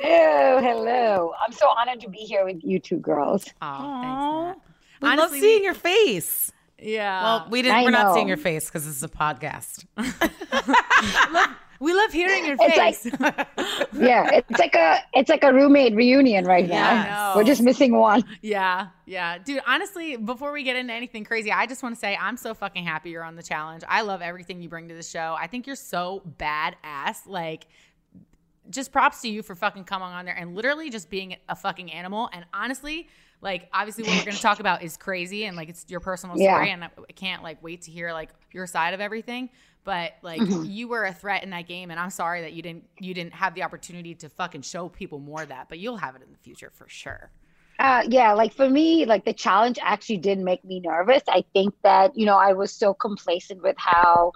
[0.00, 1.32] Hello, hello.
[1.44, 3.44] I'm so honored to be here with you two girls.
[3.62, 4.54] Oh, thanks, Nat.
[5.00, 6.52] We love Honestly, seeing your face.
[6.78, 7.22] Yeah.
[7.22, 7.76] Well, we didn't.
[7.78, 8.14] I We're not know.
[8.14, 9.86] seeing your face because this is a podcast.
[11.80, 13.14] we love hearing your It's face.
[13.92, 17.32] Yeah, it's like a it's like a roommate reunion right now.
[17.32, 17.36] I.
[17.36, 18.24] We're just missing one.
[18.42, 19.38] Yeah, yeah.
[19.38, 22.54] Dude, honestly, before we get into anything crazy, I just want to say I'm so
[22.54, 23.82] fucking happy you're on the challenge.
[23.88, 25.36] I love everything you bring to the show.
[25.38, 27.26] I think you're so badass.
[27.26, 27.66] Like,
[28.70, 31.92] just props to you for fucking coming on there and literally just being a fucking
[31.92, 32.30] animal.
[32.32, 33.08] And honestly,
[33.40, 36.38] like, obviously, what we're going to talk about is crazy and like it's your personal
[36.38, 36.54] Yeah.
[36.56, 36.70] story.
[36.70, 39.50] And I I can't like wait to hear like your side of everything.
[39.84, 42.84] But like, you were a threat in that game, and I'm sorry that you didn't
[42.98, 45.68] you didn't have the opportunity to fucking show people more of that.
[45.68, 47.30] But you'll have it in the future for sure.
[47.78, 51.22] Uh, yeah, like for me, like the challenge actually did make me nervous.
[51.28, 54.32] I think that, you know, I was so complacent with how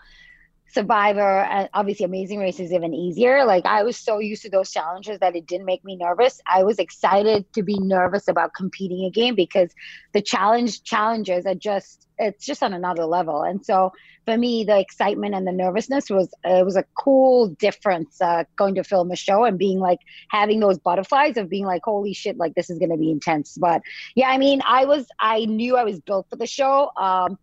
[0.70, 3.44] Survivor and obviously Amazing Race is even easier.
[3.44, 6.40] Like I was so used to those challenges that it didn't make me nervous.
[6.46, 9.70] I was excited to be nervous about competing again because
[10.12, 13.42] the challenge challenges are just it's just on another level.
[13.42, 13.92] And so
[14.24, 18.74] for me, the excitement and the nervousness was it was a cool difference uh, going
[18.74, 20.00] to film a show and being like
[20.30, 23.56] having those butterflies of being like holy shit like this is going to be intense.
[23.58, 23.82] But
[24.14, 26.90] yeah, I mean, I was I knew I was built for the show.
[26.96, 27.38] Um,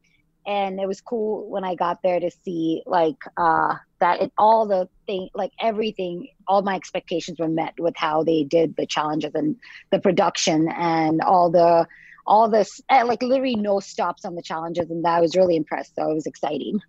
[0.47, 4.67] and it was cool when I got there to see like uh, that it all
[4.67, 9.31] the thing like everything all my expectations were met with how they did the challenges
[9.33, 9.55] and
[9.91, 11.87] the production and all the
[12.27, 15.95] all this eh, like literally no stops on the challenges and I was really impressed
[15.95, 16.81] so it was exciting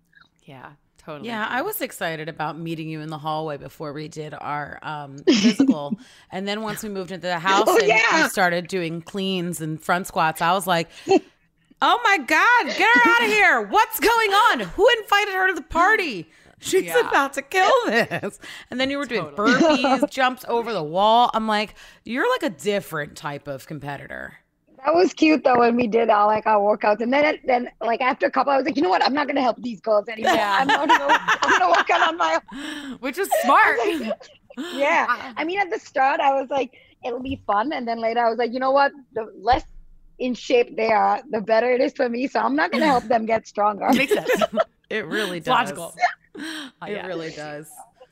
[0.45, 1.27] Yeah, totally.
[1.29, 5.17] Yeah, I was excited about meeting you in the hallway before we did our um,
[5.27, 5.97] physical,
[6.31, 8.23] and then once we moved into the house Oh, and yeah.
[8.23, 10.89] we started doing cleans and front squats, I was like.
[11.79, 13.61] Oh my God, get her out of here.
[13.61, 14.59] What's going on?
[14.61, 16.27] Who invited her to the party?
[16.57, 17.07] She's Yeah.
[17.07, 18.39] about to kill this.
[18.71, 21.29] And then you were doing burpees, jumps over the wall.
[21.35, 24.37] I'm like, you're like a different type of competitor.
[24.87, 27.99] That was cute though when we did all like our workouts and then then like
[28.01, 30.07] after a couple I was like you know what I'm not gonna help these girls
[30.07, 33.77] anymore I'm gonna go, I'm gonna work out on my own Which is smart.
[34.73, 35.05] yeah
[35.37, 36.71] i mean at the start i was like
[37.05, 39.63] it'll be fun and then later i was like you know what the less
[40.17, 42.87] in shape they are the better it is for me so i'm not going to
[42.87, 44.31] help them get stronger Makes sense.
[44.89, 45.47] It really does.
[45.49, 45.93] logical.
[46.39, 46.41] Uh,
[46.87, 47.05] It yeah.
[47.05, 47.69] really does.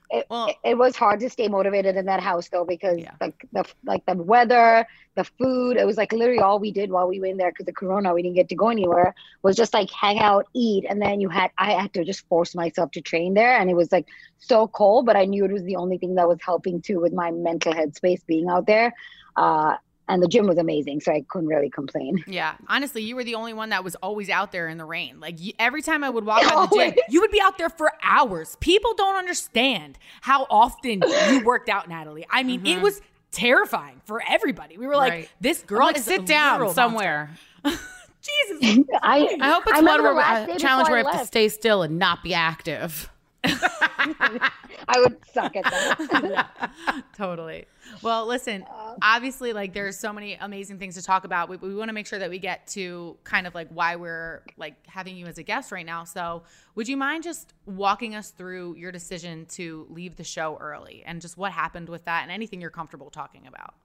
[0.09, 3.11] It, Well- it, it was hard to stay motivated in that house though because Yeah.
[3.19, 7.07] like the like the weather the food it was like literally all we did while
[7.07, 9.13] we were in there because the corona we didn't get to go anywhere
[9.43, 12.53] was just like hang out eat and then you had i had to just force
[12.55, 15.63] myself to train there and it was like so cold but i knew it was
[15.63, 18.93] the only thing that was helping too with my mental headspace being out there
[19.37, 19.75] uh
[20.07, 23.35] and the gym was amazing so i couldn't really complain Yeah, honestly, you were the
[23.35, 25.19] only one that was always out there in the rain.
[25.19, 27.69] Like you, every time I would walk out the gym, you would be out there
[27.69, 28.57] for hours.
[28.59, 32.25] People don't understand how often you worked out, Natalie.
[32.29, 32.81] I mean, it mm-hmm.
[32.81, 34.77] was terrifying for everybody.
[34.77, 35.29] We were like, Right.
[35.39, 37.31] "This girl like, is a sit down somewhere.
[37.63, 40.97] Jesus, i I hope it's I one remember where the last a day challenge where
[40.97, 43.09] I I have to stay still and not be active.
[44.88, 46.55] i would suck at that
[47.15, 47.65] totally.
[48.01, 51.49] Well, listen, uh, obviously, like there's so many amazing things to talk about.
[51.49, 54.43] We, we want to make sure that we get to kind of like why we're
[54.58, 56.03] like having you as a guest right now.
[56.03, 56.43] So,
[56.75, 61.21] would you mind just walking us through your decision to leave the show early and
[61.21, 63.75] just what happened with that and anything you're comfortable talking about?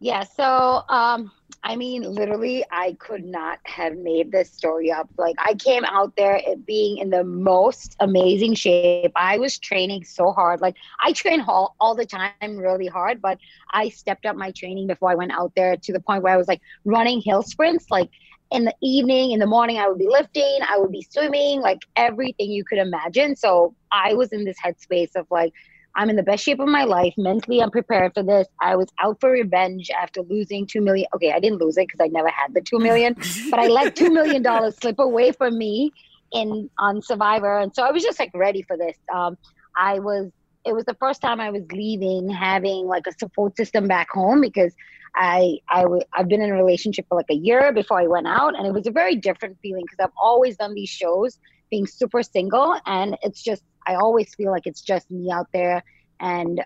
[0.00, 1.30] Yeah, so um
[1.62, 5.10] I mean literally I could not have made this story up.
[5.18, 9.12] Like I came out there being in the most amazing shape.
[9.14, 10.62] I was training so hard.
[10.62, 13.38] Like I train all, all the time really hard, but
[13.72, 16.36] I stepped up my training before I went out there to the point where I
[16.38, 18.08] was like running hill sprints like
[18.50, 21.78] in the evening, in the morning, I would be lifting, I would be swimming, like
[21.96, 23.36] everything you could imagine.
[23.36, 25.52] So I was in this headspace of like,
[25.96, 27.14] I'm in the best shape of my life.
[27.16, 28.46] Mentally, I'm prepared for this.
[28.60, 31.06] I was out for revenge after losing two million.
[31.14, 33.14] Okay, I didn't lose it because I never had the two million,
[33.50, 35.92] but I let two million dollars slip away from me
[36.32, 38.96] in on Survivor, and so I was just like ready for this.
[39.14, 39.36] Um,
[39.76, 40.30] I was.
[40.66, 44.42] It was the first time I was leaving, having like a support system back home
[44.42, 44.74] because
[45.16, 48.26] I I w- I've been in a relationship for like a year before I went
[48.26, 51.38] out, and it was a very different feeling because I've always done these shows
[51.70, 55.82] being super single, and it's just I always feel like it's just me out there,
[56.18, 56.62] and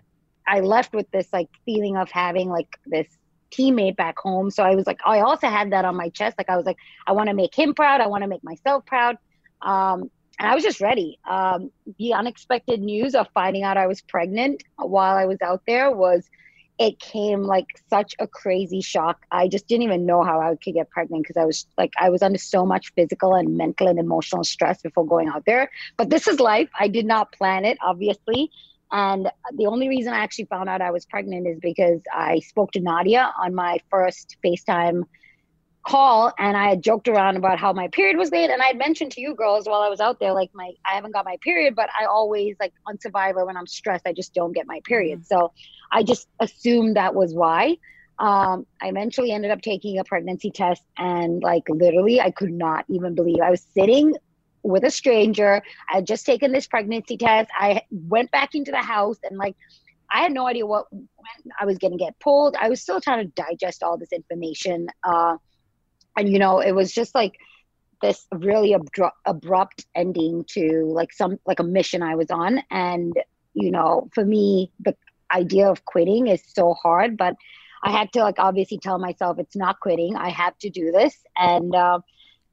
[0.47, 3.07] I left with this like feeling of having like this
[3.51, 4.51] teammate back home.
[4.51, 6.37] So I was like, I also had that on my chest.
[6.39, 8.01] Like I was like, I want to make him proud.
[8.01, 9.17] I want to make myself proud.
[9.63, 11.19] Um, and I was just ready.
[11.29, 15.91] Um, the unexpected news of finding out I was pregnant while I was out there
[15.91, 16.29] was
[16.79, 19.25] it came like such a crazy shock.
[19.31, 22.11] I just didn't even know how I could get pregnant because I was like I
[22.11, 25.71] was under so much physical and mental and emotional stress before going out there.
[25.97, 26.69] But this is life.
[26.79, 28.51] I did not plan it, obviously.
[28.91, 32.73] And the only reason I actually found out I was pregnant is because I spoke
[32.73, 35.05] to Nadiya on my first FaceTime
[35.85, 38.79] call and I had joked around about how my period was late and I had
[38.79, 41.37] mentioned to you girls while I was out there like my I haven't got my
[41.43, 44.81] period but I always like on survivor when I'm stressed I just don't get my
[44.85, 45.21] period.
[45.21, 45.41] Mm-hmm.
[45.41, 45.53] So
[45.93, 47.77] I just assumed that was why.
[48.19, 52.87] Um, I eventually ended up taking a pregnancy test and like literally I could not
[52.89, 54.15] even believe I was sitting
[54.63, 55.63] with a stranger.
[55.93, 57.51] I had just taken this pregnancy test.
[57.59, 59.55] I went back into the house and like
[60.11, 62.57] I had no idea what when I was going to get pulled.
[62.57, 64.87] I was still trying to digest all this information.
[65.03, 65.37] Uh,
[66.17, 67.35] and you know it was just like
[68.03, 72.63] this really abru- abrupt ending to like some like a mission i was on.
[72.71, 73.15] And
[73.55, 74.97] you know for me the
[75.33, 77.35] idea of quitting is so hard but
[77.83, 80.17] i had to like obviously tell myself it's not quitting.
[80.17, 81.17] I have to do this.
[81.37, 82.01] And uh,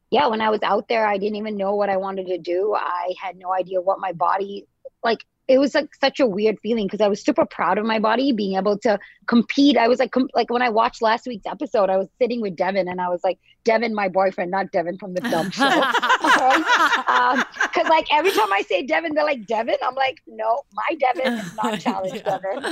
[0.09, 2.75] yeah when i was out there i didn't even know what i wanted to do.
[2.75, 4.67] I had no idea what my body
[5.03, 7.99] like it was like such a weird feeling because I was super proud of my
[7.99, 9.77] body being able to compete.
[9.77, 12.55] I was like, com- like when I watched last week's episode, I was sitting with
[12.55, 15.69] Devin and I was like, Devin, my boyfriend, not Devin from the dump show.
[15.69, 19.75] Because um, like every time I say Devin, they're like Devin.
[19.83, 22.63] I'm like, no, my Devin is not challenge Devin.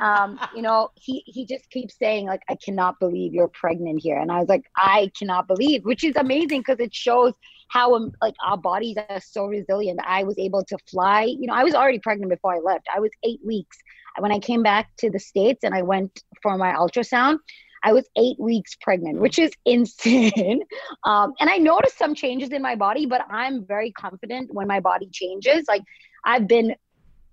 [0.00, 4.18] Um, you know, he he just keeps saying like, I cannot believe you're pregnant here,
[4.18, 7.34] and I was like, I cannot believe, which is amazing because it shows
[7.72, 9.98] how um, like our bodies are so resilient.
[10.04, 11.22] I was able to fly.
[11.22, 12.86] You know, I was already pregnant before I left.
[12.94, 13.78] I was eight weeks
[14.18, 17.38] when I came back to the states and I went for my ultrasound.
[17.82, 20.60] I was eight weeks pregnant, which is insane.
[21.04, 24.80] Um, and I noticed some changes in my body, but I'm very confident when my
[24.80, 25.64] body changes.
[25.66, 25.82] Like
[26.26, 26.76] I've been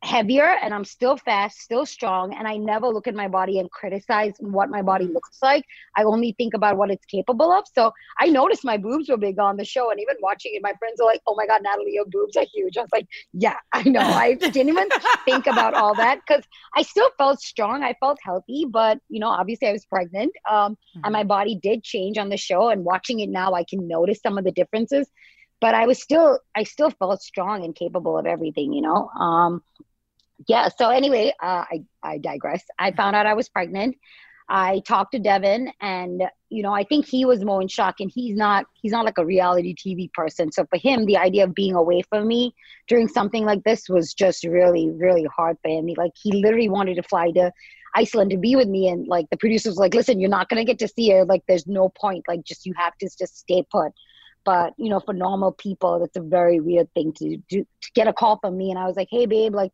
[0.02, 3.70] heavier and I'm still fast, still strong, and I never look at my body and
[3.70, 5.66] criticize what my body looks like.
[5.96, 7.66] I only think about what it's capable of.
[7.74, 10.74] So I noticed my boobs were big on the show, and even watching it, my
[10.80, 13.58] friends are like, "Oh my god, Natalie, your boobs are huge." I was like, "Yeah,
[13.74, 14.90] I know." I didn't even
[15.26, 16.44] think about all that because
[16.76, 17.84] I still felt strong.
[17.84, 21.02] I felt healthy, but you know, obviously, I was pregnant, um, mm-hmm.
[21.04, 22.70] and my body did change on the show.
[22.70, 25.08] And watching it now, I can notice some of the differences
[25.62, 29.10] but I was still I still felt strong and capable of everything, you know.
[29.10, 29.62] Um,
[30.48, 30.70] yeah.
[30.70, 32.64] So anyway, uh, I I digress.
[32.78, 33.96] I found out I was pregnant.
[34.52, 38.12] I talked to Devin, and you know, I think he was more in shock, and
[38.14, 40.52] he's not he's not like a reality TV person.
[40.52, 42.56] So for him, the idea of being away from me
[42.88, 45.88] during something like this was just really really hard for him.
[45.88, 47.52] He, like he literally wanted to fly to
[47.96, 50.80] Iceland to be with me, and like the producers like, "Listen, you're not gonna get
[50.80, 51.26] to see her.
[51.26, 52.26] Like, there's no point.
[52.28, 53.92] Like, just you have to just stay put."
[54.46, 57.64] But you know, for normal people, that's a very weird thing to do.
[57.64, 59.72] To get a call from me, and I was like, "Hey, babe, like."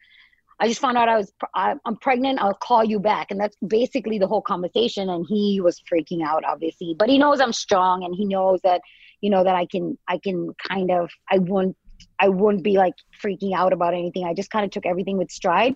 [0.59, 2.39] I just found out I was I'm pregnant.
[2.41, 5.09] I'll call you back, and that's basically the whole conversation.
[5.09, 8.81] And he was freaking out, obviously, but he knows I'm strong, and he knows that
[9.21, 11.75] you know that I can I can kind of I won't
[12.19, 14.25] I won't be like freaking out about anything.
[14.25, 15.75] I just kind of took everything with stride,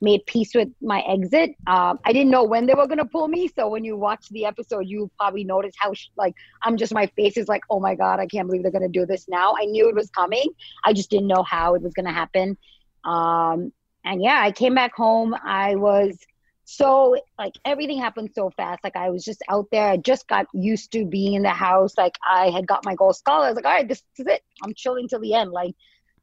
[0.00, 1.50] made peace with my exit.
[1.66, 4.44] Um, I didn't know when they were gonna pull me, so when you watch the
[4.44, 8.20] episode, you probably notice how like I'm just my face is like, oh my god,
[8.20, 9.54] I can't believe they're gonna do this now.
[9.60, 10.50] I knew it was coming.
[10.84, 12.56] I just didn't know how it was gonna happen.
[13.04, 13.72] Um,
[14.04, 15.34] and yeah, I came back home.
[15.44, 16.18] I was
[16.64, 18.84] so like everything happened so fast.
[18.84, 19.88] Like I was just out there.
[19.88, 21.94] I just got used to being in the house.
[21.98, 23.42] Like I had got my gold skull.
[23.42, 24.42] I was like, all right, this is it.
[24.62, 25.50] I'm chilling till the end.
[25.50, 25.74] Like,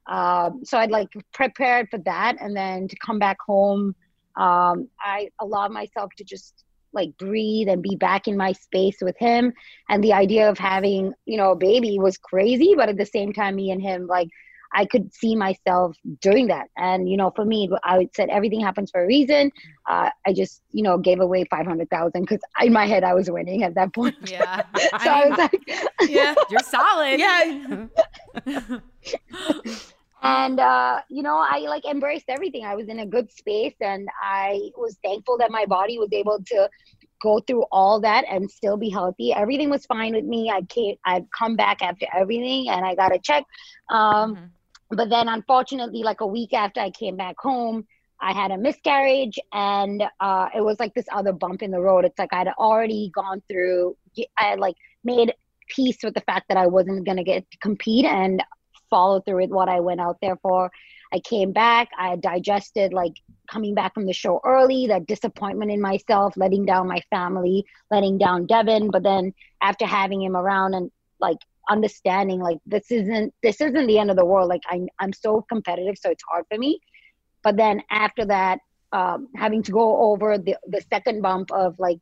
[0.06, 3.94] um, so I'd like prepared for that, and then to come back home,
[4.36, 9.18] um, I allowed myself to just like breathe and be back in my space with
[9.18, 9.52] him.
[9.90, 13.34] And the idea of having you know a baby was crazy, but at the same
[13.34, 14.28] time, me and him like
[14.72, 16.68] I could see myself doing that.
[16.76, 19.50] And, you know, for me, I said everything happens for a reason.
[19.88, 23.62] Uh, I just, you know, gave away 500,000 because in my head I was winning
[23.62, 24.16] at that point.
[24.28, 24.62] Yeah.
[24.76, 27.18] so I, I was like, yeah, you're solid.
[27.18, 27.86] Yeah.
[30.22, 34.08] and uh, you know i like embraced everything i was in a good space and
[34.22, 36.68] i was thankful that my body was able to
[37.22, 40.96] go through all that and still be healthy everything was fine with me i came
[41.04, 43.44] i'd come back after everything and i got a check
[43.90, 44.44] um, mm-hmm.
[44.90, 47.86] But then unfortunately like a week after i came back home
[48.20, 52.04] i had a miscarriage and uh, it was like this other bump in the road
[52.04, 53.96] it's like i'd already gone through
[54.38, 55.34] i had like made
[55.68, 58.42] peace with the fact that i wasn't going to get to compete and
[58.88, 60.70] follow through with what I went out there for.
[61.12, 63.14] I came back, I digested like
[63.50, 68.18] coming back from the show early, that disappointment in myself, letting down my family, letting
[68.18, 68.90] down Devin.
[68.90, 69.32] But then
[69.62, 74.16] after having him around and like understanding like this isn't this isn't the end of
[74.16, 74.48] the world.
[74.48, 76.80] Like I I'm so competitive, so it's hard for me.
[77.42, 78.58] But then after that,
[78.92, 81.98] um, having to go over the the second bump of like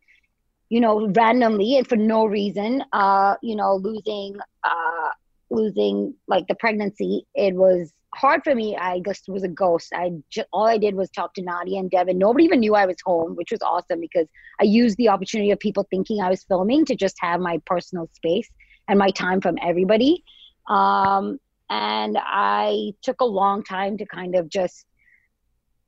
[0.68, 5.10] you know randomly and for no reason uh you know losing uh
[5.50, 8.76] losing like the pregnancy, it was hard for me.
[8.76, 9.92] I just was a ghost.
[9.94, 12.18] I just, all I did was talk to Nadiya and Devin.
[12.18, 14.26] Nobody even knew I was home, which was awesome because
[14.60, 18.08] I used the opportunity of people thinking I was filming to just have my personal
[18.14, 18.48] space
[18.89, 20.24] and my time from everybody.
[20.68, 24.87] Um, and I took a long time to kind of just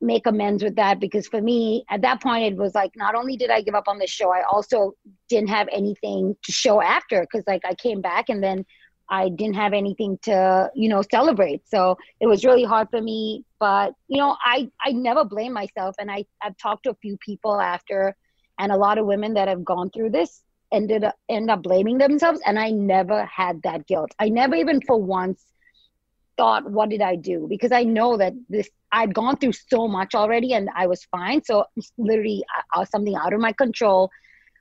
[0.01, 3.35] make amends with that because for me at that point it was like not only
[3.35, 4.93] did I give up on the show, I also
[5.27, 8.65] didn't have anything to show after because like I came back and then
[9.09, 11.67] I didn't have anything to, you know, celebrate.
[11.67, 13.43] So it was really hard for me.
[13.59, 15.95] But, you know, I, I never blame myself.
[15.99, 18.15] And I, I've talked to a few people after,
[18.59, 21.97] and a lot of women that have gone through this ended up, end up blaming
[21.97, 22.41] themselves.
[22.45, 24.11] And I never had that guilt.
[24.19, 25.43] I never even for once
[26.37, 27.47] thought, what did I do?
[27.49, 31.43] Because I know that this, I'd gone through so much already and I was fine.
[31.43, 31.65] So
[31.97, 32.43] literally
[32.89, 34.09] something out of my control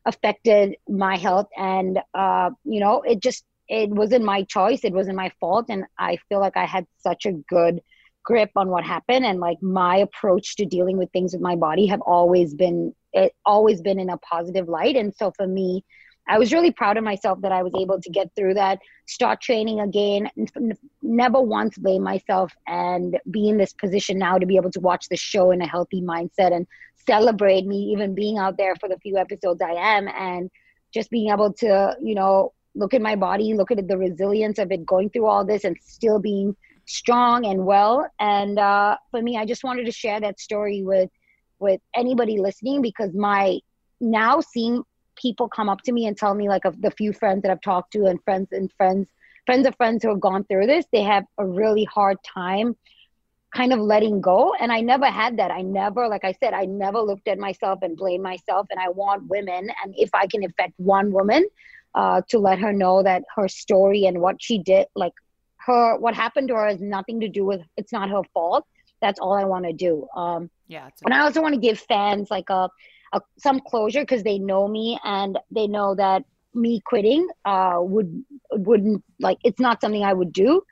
[0.04, 1.48] affected my health.
[1.56, 5.84] And, uh, you know, it just, it wasn't my choice it wasn't my fault and
[5.98, 7.80] i feel like i had such a good
[8.28, 9.24] grip on what happened.
[9.24, 13.32] And like my approach to dealing with things with my body have always been it
[13.46, 14.94] always been in a positive light.
[14.94, 15.82] And so for me
[16.30, 19.40] i was really proud of myself that i was able to get through that start
[19.40, 20.28] training again
[21.00, 25.08] never once blame myself and be in this position now to be able to watch
[25.08, 26.66] the show in a healthy mindset and
[27.06, 30.50] celebrate me even being out there for the few episodes i am and
[30.92, 34.70] just being able to you know look at my body, look at the resilience of
[34.70, 36.56] it going through all this and still being
[36.88, 38.10] strong and well.
[38.18, 41.10] And uh, for me, I just wanted to share that story with
[41.60, 43.58] with anybody listening because my
[44.00, 44.82] now seeing
[45.16, 47.60] people come up to me and tell me like of the few friends that I've
[47.60, 49.08] talked to and friends and friends
[49.44, 52.76] friends of friends who have gone through this, they have a really hard time
[53.56, 54.54] kind of letting go.
[54.60, 55.50] And i never had that.
[55.50, 58.66] I never like i said i never looked at myself and blamed myself.
[58.70, 61.46] And i want women and if i can affect one woman
[61.94, 65.14] uh, to let her know that her story and what she did, like
[65.68, 68.64] her, what happened to her has nothing to do with, it's not her fault.
[69.00, 70.08] That's all I want to do.
[70.16, 70.88] Um, yeah.
[71.04, 72.68] And I also want to give fans like a,
[73.12, 78.24] a some closure because they know me and they know that me quitting uh, would
[78.52, 80.62] wouldn't like it's not something I would do.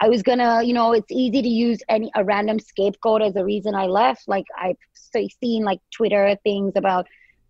[0.00, 3.44] I was gonna, you know, it's easy to use any a random scapegoat as a
[3.44, 4.26] reason I left.
[4.26, 4.76] Like I've
[5.40, 7.06] seen like Twitter things about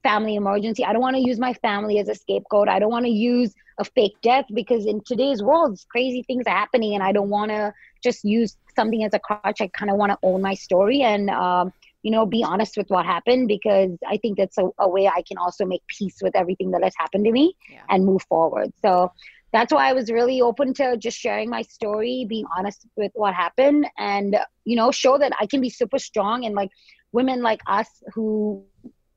[0.06, 0.84] family emergency.
[0.84, 2.68] I don't want to use my family as a scapegoat.
[2.68, 6.56] I don't want to use a fake death because in today's world, crazy things are
[6.56, 9.60] happening, and I don't want to just use something as a crutch.
[9.60, 12.88] I kind of want to own my story and, um, you know, be honest with
[12.88, 16.36] what happened because I think that's a, a, way I can also make peace with
[16.36, 17.80] everything that has happened to me yeah.
[17.90, 18.72] and move forward.
[18.80, 19.12] So
[19.52, 23.34] that's why I was really open to just sharing my story, being honest with what
[23.34, 26.70] happened, and you know, show that I can be super strong and like
[27.12, 28.64] women like us who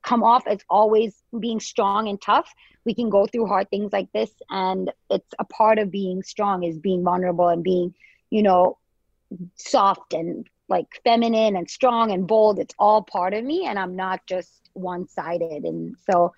[0.02, 2.52] come off as always being strong and tough
[2.84, 4.30] we can go through hard things like this.
[4.48, 7.94] And it's a part of being strong is being vulnerable and being
[8.30, 8.78] you know
[9.56, 12.58] soft and like feminine and strong and bold.
[12.58, 15.64] It's all part of me and i'm not just one-sided.
[15.64, 16.32] And so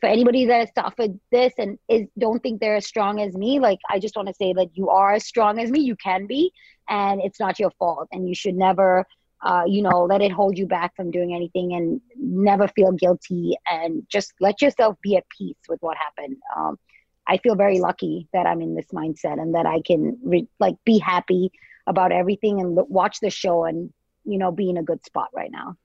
[0.00, 3.60] for anybody that has suffered this and is don't think they're as strong as me
[3.60, 5.80] like i just want to say that you are as strong as me.
[5.80, 6.52] You can be
[6.88, 8.08] and it's not your fault.
[8.12, 9.06] And you should never
[9.44, 13.54] uh, you know, let it hold you back from doing anything and never feel guilty
[13.70, 16.36] and just let yourself be at peace with what happened.
[16.56, 16.78] Um,
[17.26, 20.76] I feel very lucky that I'm in this mindset and that I can re- like
[20.84, 21.52] be happy
[21.86, 23.92] about everything and l- watch the show and,
[24.24, 25.76] you know, be in a good spot right now.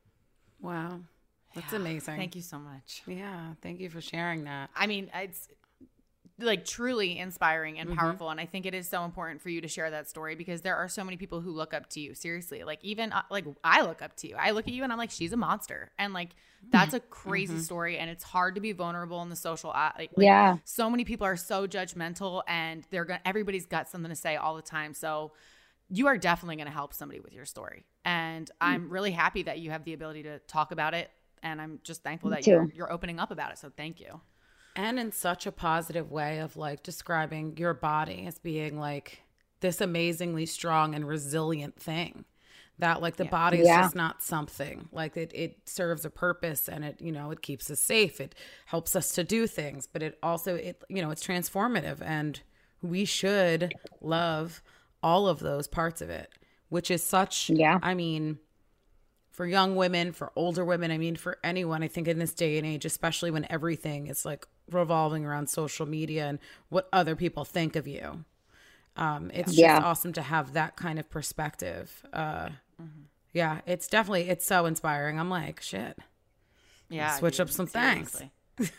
[0.62, 1.02] Wow.
[1.54, 1.80] That's yeah.
[1.80, 2.16] amazing.
[2.16, 3.02] Thank you so much.
[3.08, 3.54] Yeah.
[3.62, 4.70] Thank you for sharing that.
[4.76, 5.50] I mean, it's
[6.40, 8.40] like truly inspiring and powerful mm-hmm.
[8.40, 10.76] and i think it is so important for you to share that story because there
[10.76, 12.64] are so many people who look up to you seriously.
[12.64, 14.36] Like even uh, like i look up to you.
[14.38, 15.92] I look at you and i'm like she's a monster.
[15.98, 16.30] And like
[16.72, 17.62] that's a crazy mm-hmm.
[17.62, 20.58] story and it's hard to be vulnerable in the social uh, like, like, yeah.
[20.66, 24.56] so many people are so judgmental and they're gonna everybody's got something to say all
[24.56, 24.94] the time.
[24.94, 25.32] So
[25.90, 27.86] you are definitely going to help somebody with your story.
[28.06, 28.52] And mm.
[28.62, 31.10] i'm really happy that you have the ability to talk about it
[31.42, 33.58] and i'm just thankful that you're, you're opening up about it.
[33.58, 34.22] So thank you
[34.76, 39.22] and in such a positive way of like describing your body as being like
[39.62, 42.26] this amazingly strong and resilient thing
[42.80, 43.30] that like the yeah.
[43.30, 43.82] body is yeah.
[43.82, 47.70] just not something like it it serves a purpose and it you know it keeps
[47.70, 48.34] us safe it
[48.66, 52.42] helps us to do things but it also it you know it's transformative and
[52.82, 54.62] we should love
[55.04, 56.30] all of those parts of it
[56.70, 58.40] which is such yeah i mean
[59.40, 62.58] for young women for older women i mean for anyone i think in this day
[62.58, 67.46] and age especially when everything is like revolving around social media and what other people
[67.46, 68.26] think of you.
[68.96, 69.78] Um, it's yeah.
[69.78, 72.04] just awesome to have that kind of perspective.
[72.12, 72.50] Uh,
[72.82, 73.04] mm-hmm.
[73.34, 75.20] Yeah, it's definitely it's so inspiring.
[75.20, 75.98] I'm like, shit.
[76.90, 78.32] Yeah, switch dude, up some seriously.
[78.58, 78.72] things.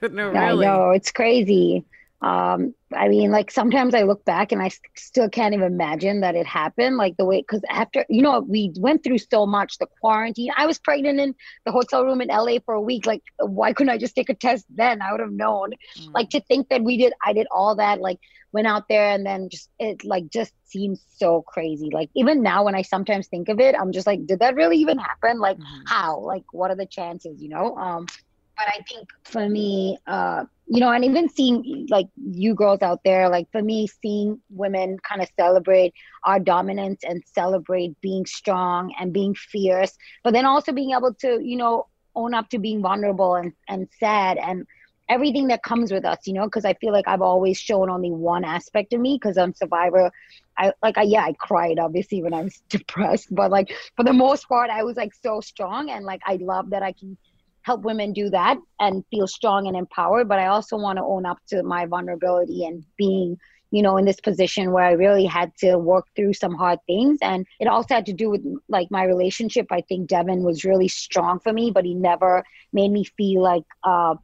[0.02, 0.36] no, really.
[0.36, 1.84] I know it's crazy.
[2.22, 6.34] Um, I mean, like sometimes I look back and I still can't even imagine that
[6.34, 6.96] it happened.
[6.96, 10.50] Like the way, because after, you know, we went through so much the quarantine.
[10.56, 13.06] I was pregnant in the hotel room in LA for a week.
[13.06, 15.00] Like, why couldn't I just take a test then?
[15.00, 15.70] I would have known.
[15.98, 16.12] Mm.
[16.12, 18.18] Like to think that we did, I did all that, like
[18.52, 21.88] went out there and then just, it like just seems so crazy.
[21.92, 24.76] Like even now when I sometimes think of it, I'm just like, did that really
[24.78, 25.38] even happen?
[25.38, 25.64] Like, mm.
[25.86, 26.18] how?
[26.18, 27.76] Like, what are the chances, you know?
[27.76, 28.06] Um,
[28.60, 33.00] but I think for me, uh, you know, and even seeing like you girls out
[33.04, 35.94] there, like for me, seeing women kind of celebrate
[36.24, 41.40] our dominance and celebrate being strong and being fierce, but then also being able to,
[41.42, 44.66] you know, own up to being vulnerable and, and sad and
[45.08, 48.10] everything that comes with us, you know, because I feel like I've always shown only
[48.10, 50.12] one aspect of me because on Survivor,
[50.58, 54.12] I like, I, yeah, I cried obviously when I was depressed, but like for the
[54.12, 57.16] most part, I was like so strong and like I love that I can
[57.70, 61.24] help women do that and feel strong and empowered but i also want to own
[61.24, 63.38] up to my vulnerability and being
[63.70, 67.18] you know in this position where i really had to work through some hard things.
[67.22, 69.66] And it also had to do with like my relationship.
[69.70, 72.42] I think devin was really strong for me but he never
[72.72, 74.16] made me feel like uh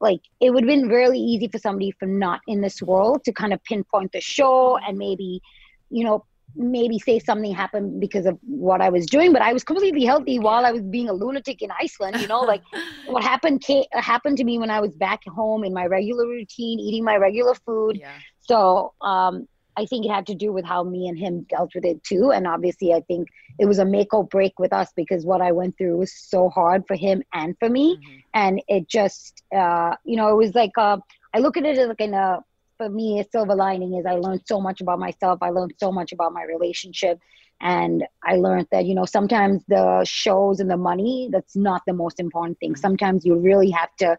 [0.00, 3.32] like it would have been really easy for somebody from not in this world to
[3.32, 5.42] kind of pinpoint the show and maybe
[5.90, 6.24] you know
[6.54, 10.38] maybe say something happened because of what I was doing, but I was completely healthy
[10.38, 12.20] while I was being a lunatic in Iceland.
[12.20, 12.62] You know, like
[13.06, 16.80] what happened came, happened to me when I was back home in my regular routine,
[16.80, 17.98] eating my regular food.
[17.98, 18.12] Yeah.
[18.40, 19.46] So um,
[19.76, 22.32] I think it had to do with how me and him dealt with it too.
[22.32, 23.28] And obviously, I think
[23.60, 26.48] it was a make or break with us because what I went through was so
[26.48, 27.96] hard for him and for me.
[27.96, 28.16] Mm-hmm.
[28.34, 30.96] And it just, uh, you know, it was like, uh,
[31.32, 32.40] I look at it as like in a
[32.78, 35.40] for me, a silver lining is I learned so much about myself.
[35.42, 37.20] I learned so much about my relationship.
[37.60, 41.92] And I learned that, you know, sometimes the shows and the money, that's not the
[41.92, 42.72] most important thing.
[42.72, 42.80] Mm-hmm.
[42.80, 44.16] Sometimes you really have to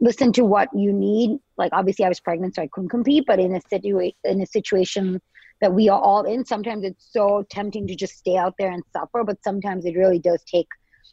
[0.00, 1.38] listen to what you need.
[1.58, 4.46] Like obviously I was pregnant, so I couldn't compete, but in a situation in a
[4.46, 5.20] situation
[5.60, 8.82] that we are all in, sometimes it's so tempting to just stay out there and
[8.92, 9.24] suffer.
[9.24, 10.68] But sometimes it really does take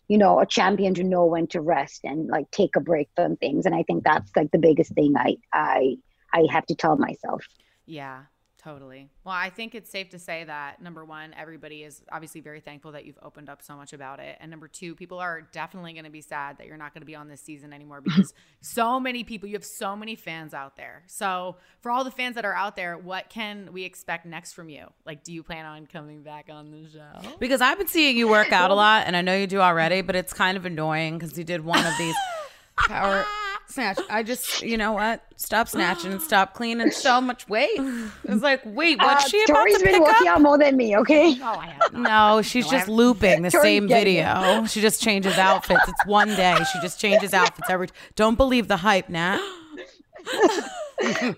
[0.08, 3.36] you know a champion to know when to rest and like take a break from
[3.38, 5.98] things and i think that's like the biggest thing i i
[6.36, 7.48] I have to tell myself.
[7.86, 8.24] Yeah,
[8.62, 9.10] totally.
[9.24, 12.92] Well, I think it's safe to say that number one, everybody is obviously very thankful
[12.92, 14.38] that you've opened up so much about it.
[14.42, 17.06] And number two, people are definitely going to be sad that you're not going to
[17.06, 20.76] be on this season anymore because so many people, you have so many fans out
[20.76, 21.04] there.
[21.08, 24.68] So, for all the fans that are out there, what can we expect next from
[24.68, 24.88] you?
[25.06, 27.38] Like, do you plan on coming back on the show?
[27.40, 30.02] Because I've been seeing you work out a lot, and I know you do already,
[30.02, 32.16] but it's kind of annoying because you did one of these
[32.78, 33.26] power
[33.68, 34.00] snatch.
[34.10, 35.24] I just, you know what?
[35.38, 37.80] Stop snatching and stop cleaning so much weight.
[38.24, 40.98] It's like, wait, what's uh, she about Tori's to been working out more than me,
[40.98, 41.36] okay?
[41.36, 44.64] No, I have No, she's no, just looping the same video.
[44.64, 44.70] It.
[44.70, 45.88] She just changes outfits.
[45.88, 46.58] It's one day.
[46.74, 47.90] She just changes outfits every.
[48.16, 49.38] Don't believe the hype, Nat.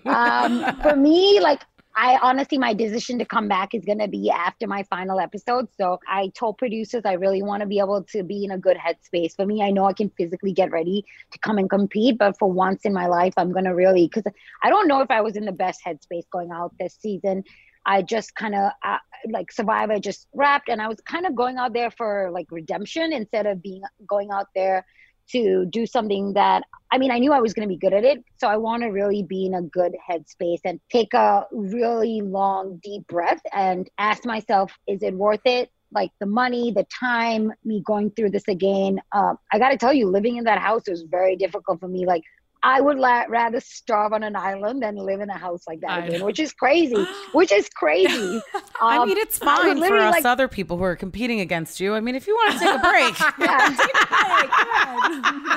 [0.06, 1.62] um, for me, like
[2.00, 5.66] I honestly, my decision to come back is going to be after my final episode.
[5.76, 8.76] So I told producers I really want to be able to be in a good
[8.76, 9.34] headspace.
[9.34, 12.48] For me, I know I can physically get ready to come and compete, but for
[12.52, 14.32] once in my life, I'm going to really, because
[14.62, 17.42] I don't know if I was in the best headspace going out this season.
[17.84, 18.98] I just kind of uh,
[19.30, 23.12] like Survivor just wrapped, and I was kind of going out there for like redemption
[23.12, 24.86] instead of being going out there
[25.32, 28.04] to do something that I mean, I knew I was going to be good at
[28.04, 28.24] it.
[28.38, 32.80] So I want to really be in a good headspace and take a really long,
[32.82, 35.70] deep breath and ask myself, is it worth it?
[35.92, 39.00] Like the money, the time, me going through this again.
[39.12, 42.06] Uh, I got to tell you, living in that house was very difficult for me.
[42.06, 42.22] Like
[42.62, 45.90] I would la- rather starve on an island than live in a house like that
[45.90, 46.26] I again, know.
[46.26, 47.06] which is crazy.
[47.32, 48.40] Which is crazy.
[48.82, 51.78] I Um, mean, it's fine for literally, us like- other people who are competing against
[51.80, 51.94] you.
[51.94, 53.68] I mean, if you want to take a break, yeah.
[53.78, 53.96] take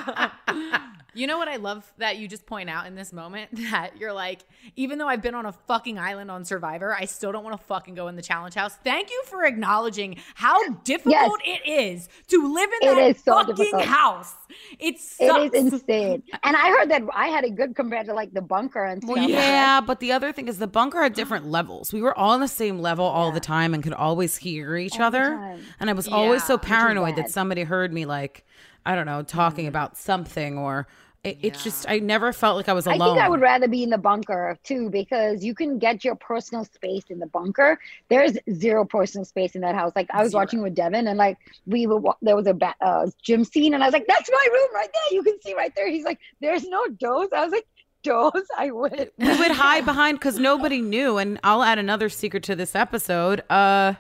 [0.06, 0.82] a break,
[1.14, 3.50] You know what I love that you just point out in this moment?
[3.72, 4.42] That you're like,
[4.76, 7.64] even though I've been on a fucking island on Survivor, I still don't want to
[7.66, 8.76] fucking go in the challenge house.
[8.84, 13.34] Thank you for acknowledging how difficult it is to live in It that is so
[13.36, 13.86] fucking difficult.
[13.86, 14.34] house.
[14.80, 15.56] It It sucks.
[15.56, 16.24] is insane.
[16.44, 19.16] And I heard that I had a good compared to like the bunker and stuff.
[19.16, 21.94] Well, yeah, but the other thing is the bunker had different levels.
[21.94, 25.00] We were all on the same level all the time and could always hear each
[25.00, 25.36] All other.
[25.36, 25.62] time.
[25.80, 28.44] And I was always so Yeah, which is paranoid that somebody heard me like,
[28.86, 30.88] I don't know, talking about something or
[31.24, 33.02] it, it's just I never felt like I was alone.
[33.02, 36.16] I think I would rather be in the bunker too because you can get your
[36.16, 37.80] personal space in the bunker.
[38.10, 39.92] There's zero personal space in that house.
[39.96, 43.08] Like I was watching with Devin and like we were there was a ba- uh,
[43.22, 45.16] gym scene and I was like, "That's my room right there.
[45.16, 47.68] You can see right there." He's like, "There's no doors." I was like,
[48.02, 48.48] "Doors?
[48.58, 51.20] I would." we would hide behind because nobody knew.
[51.20, 53.44] And I'll add another secret to this episode.
[53.48, 53.94] Uh,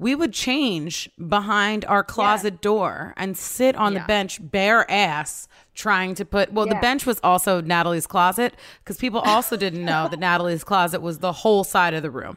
[0.00, 6.14] we would change behind our closet door and sit on the bench bare ass trying
[6.14, 10.18] to put well the bench was also natalie's closet because people also didn't know that
[10.28, 12.36] natalie's closet was the whole side of the room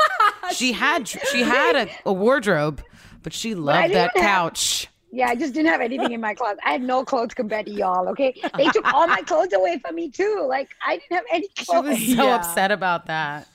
[0.52, 2.82] she had she had a, a wardrobe
[3.22, 6.34] but she loved didn't that have- couch Yeah, I just didn't have anything in my
[6.34, 6.60] closet.
[6.64, 8.08] I had no clothes compared to y'all.
[8.10, 10.46] Okay, they took all my clothes away from me too.
[10.48, 11.88] Like I didn't have any she clothes.
[11.88, 12.36] was so Yeah.
[12.36, 13.48] upset about that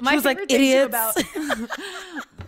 [0.00, 1.16] My she was like idiots About,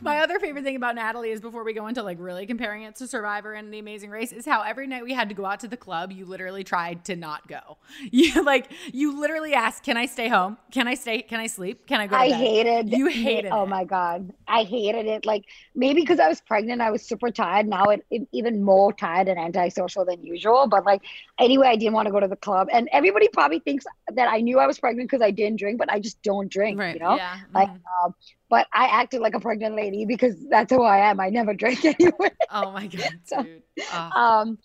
[0.05, 2.94] my other favorite thing about Natalie is before we go into like really comparing it
[2.96, 5.61] to Survivor and The Amazing Race is how every night we had to go out
[5.61, 7.78] to the club, you literally tried to not go.
[8.11, 10.59] You like you literally asked, "Can I stay home?
[10.70, 11.22] Can I stay?
[11.22, 11.86] Can I sleep?
[11.86, 12.92] Can I go?" To I bed?" hated.
[12.92, 13.50] You hated.
[13.50, 13.68] Oh it.
[13.68, 15.24] my god, I hated it.
[15.24, 17.66] Like maybe because I was pregnant, I was super tired.
[17.66, 20.66] Now it, it even more tired and antisocial than usual.
[20.68, 21.02] But like
[21.38, 24.40] anyway, I didn't want to go to the club, and everybody probably thinks that I
[24.40, 26.78] knew I was pregnant because I didn't drink, but I just don't drink.
[26.78, 26.94] Right.
[26.94, 27.16] You know.
[27.16, 27.38] Yeah.
[27.52, 27.80] Like, mhm.
[28.05, 28.14] um,
[28.51, 31.20] but I acted like a pregnant lady because that's who I am.
[31.20, 32.30] I never drink anyway.
[32.51, 33.62] Oh my god, dude.
[33.92, 34.11] Oh.
[34.20, 34.59] um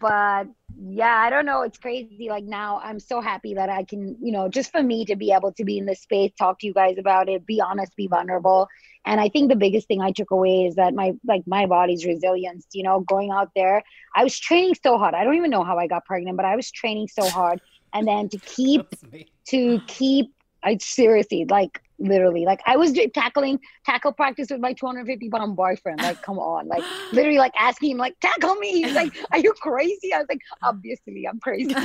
[0.00, 0.46] but
[0.80, 4.30] yeah i don't know it's crazy like now i'm so happy that i can you
[4.30, 6.72] know just for me to be able to be in this space talk to you
[6.72, 8.68] guys about it be honest be vulnerable
[9.04, 12.06] and i think the biggest thing i took away is that my like my body's
[12.06, 13.82] resilience you know going out there
[14.14, 16.54] i was training so hard i don't even know how i got pregnant but i
[16.54, 17.60] was training so hard
[17.92, 18.86] and then to keep
[19.46, 25.30] to keep I seriously like literally like I was tackling tackle practice with my 250
[25.30, 26.00] pound boyfriend.
[26.00, 26.82] Like, come on, like
[27.12, 28.82] literally like asking him like tackle me.
[28.82, 30.12] He's like, are you crazy?
[30.12, 31.74] I was like, obviously I'm crazy.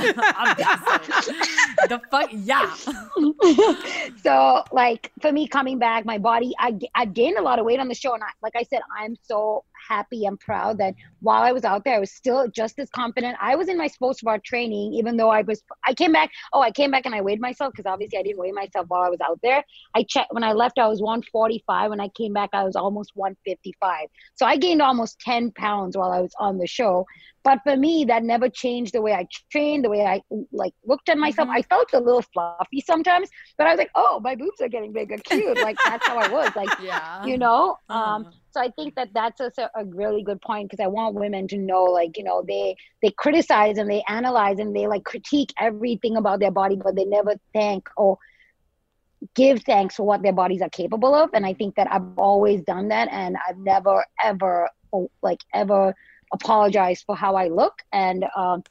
[1.88, 2.74] The fuck, yeah.
[4.22, 7.78] so like for me coming back, my body I, I gained a lot of weight
[7.78, 11.42] on the show, and I, like I said, I'm so happy and proud that while
[11.42, 13.36] I was out there, I was still just as confident.
[13.40, 15.62] I was in my sports bar training, even though I was.
[15.86, 16.30] I came back.
[16.52, 19.02] Oh, I came back and I weighed myself because obviously I didn't weigh myself while
[19.02, 19.62] I was out there.
[19.94, 20.78] I checked when I left.
[20.78, 21.90] I was 145.
[21.90, 24.06] When I came back, I was almost 155.
[24.34, 27.04] So I gained almost 10 pounds while I was on the show.
[27.44, 30.20] But for me, that never changed the way I trained, the way I
[30.52, 31.48] like looked at myself.
[31.48, 34.92] I felt a little fluffy sometimes, but I was like, oh, my boobs are getting
[34.92, 35.56] bigger, cute.
[35.60, 36.50] Like that's how I was.
[36.56, 37.24] Like Yeah.
[37.24, 38.30] you know um Uh-huh.
[38.56, 41.58] So i think that that's a, a really good point because i want women to
[41.58, 46.16] know like you know they they criticize and they analyze and they like critique everything
[46.16, 48.18] about their body but they never thank or
[49.34, 51.30] give thanks for what their bodies are capable of.
[51.32, 54.68] And i think that i've always done that and i've never ever
[55.22, 55.94] like ever
[56.32, 57.82] apologized for how i look.
[57.92, 58.62] And um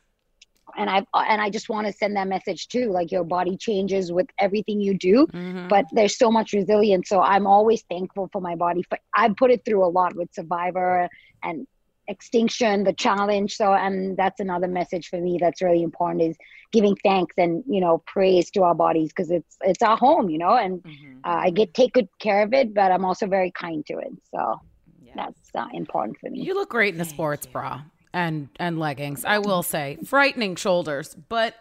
[0.77, 2.91] and I and I just want to send that message too.
[2.91, 5.69] Like your body changes with everything you do, Mhm.
[5.69, 7.09] but there's so much resilience.
[7.09, 8.83] So I'm always thankful for my body.
[8.89, 11.07] For I put it through a lot with Survivor
[11.43, 11.67] and
[12.07, 13.55] Extinction, the challenge.
[13.55, 16.37] So and that's another message for me that's really important is
[16.71, 20.37] giving thanks and you know praise to our bodies because it's it's our home, you
[20.37, 20.55] know.
[20.55, 21.19] And Mhm.
[21.25, 24.13] uh, I get take good care of it, but I'm also very kind to it.
[24.33, 24.59] So
[25.01, 25.13] Yeah.
[25.15, 26.41] that's uh, important for me.
[26.43, 27.81] You look great in the sports bra
[28.15, 29.23] and and leggings.
[29.25, 31.53] I will say, frightening shoulders, but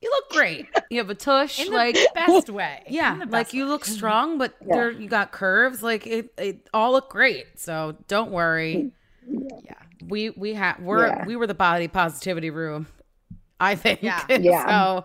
[0.00, 0.66] you look great.
[0.90, 2.82] You have a tush, In the like best way.
[2.88, 3.70] yeah, In the like best you way.
[3.70, 4.74] look strong, but Yeah.
[4.76, 5.82] there you got curves.
[5.82, 7.46] Like it, it all look great.
[7.56, 8.90] So don't worry.
[9.28, 9.48] Mm.
[9.64, 9.74] Yeah.
[10.08, 11.26] We we have we're Yeah.
[11.26, 12.86] we were the body positivity room.
[13.60, 14.02] I think.
[14.02, 14.24] Yeah.
[14.40, 14.66] Yeah.
[14.66, 15.04] So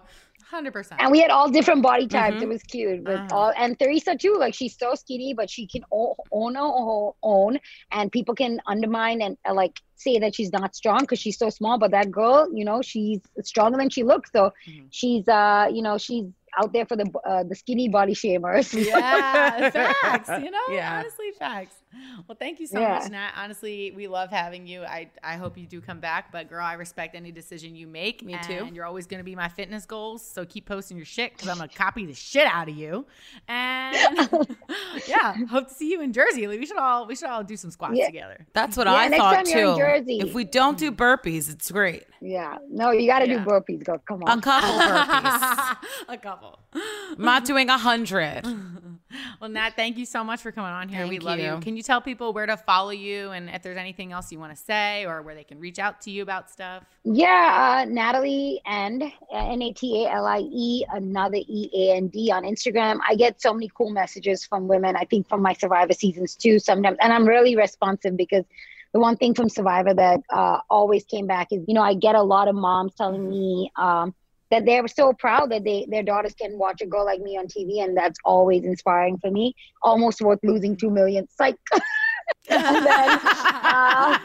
[0.54, 1.02] Hundred percent.
[1.02, 2.38] and we had all different body types.
[2.38, 2.44] Mhm.
[2.44, 3.04] It was cute.
[3.04, 3.36] With Uh-huh.
[3.38, 4.36] all and Theresa too.
[4.44, 7.60] Like she's so skinny, but she can o- own her own,
[7.92, 11.50] and people can undermine and uh, like say that she's not strong because she's so
[11.50, 11.78] small.
[11.80, 14.30] But that girl, you know, she's stronger than she looks.
[14.32, 14.88] So Mhm.
[14.92, 16.26] she's uh, you know, she's
[16.62, 18.68] out there for the uh, the skinny body shamers.
[18.88, 20.30] Yeah, facts.
[20.46, 21.00] You know, Yeah.
[21.00, 21.76] honestly, Facts.
[22.28, 23.00] Well, thank you so Yeah.
[23.00, 23.32] much, Nat.
[23.36, 24.84] Honestly, we love having you.
[24.84, 26.32] I, I hope you do come back.
[26.32, 28.24] But girl, I respect any decision you make.
[28.24, 28.64] Me too.
[28.66, 30.22] And you're always going to be my fitness goals.
[30.26, 33.06] So keep posting your shit because I'm going to copy the shit out of you.
[33.48, 34.30] And
[35.08, 36.48] yeah, hope to see you in Jersey.
[36.48, 38.06] Like, we should all we should all do some squats Yeah.
[38.06, 38.46] together.
[38.54, 39.78] That's what Yeah, I next thought time you're in too.
[39.78, 40.20] Jersey.
[40.20, 42.04] If we don't do burpees, it's great.
[42.22, 42.58] Yeah.
[42.70, 43.44] No, you got to Yeah.
[43.44, 44.38] do burpees, Go Come on.
[44.38, 45.78] A couple burpees.
[46.10, 46.60] a couple.
[46.74, 48.44] I'm not doing a hundred.
[49.40, 51.06] Well, Nat, thank you so much for coming on here.
[51.08, 51.56] we love you.
[51.56, 51.60] you.
[51.60, 54.56] Can you tell people where to follow you and if there's anything else you want
[54.56, 56.84] to say or where they can reach out to you about stuff?
[57.04, 59.04] Yeah, uh, Natalie and
[59.34, 63.00] N A T A L I E, another E A N D on Instagram.
[63.08, 64.96] I get so many cool messages from women.
[64.96, 66.60] I think from my Survivor seasons too.
[66.60, 68.46] Sometimes, and I'm really responsive because
[68.94, 72.16] the one thing from Survivor that uh, always came back is, you know, I get
[72.16, 74.14] a lot of moms telling me um,
[74.54, 77.48] that they're so proud that they their daughters can watch a girl like me on
[77.48, 79.56] TV, and that's always inspiring for me.
[79.82, 81.28] Almost worth losing two million.
[81.30, 81.58] Psych.
[82.50, 84.18] and then, uh,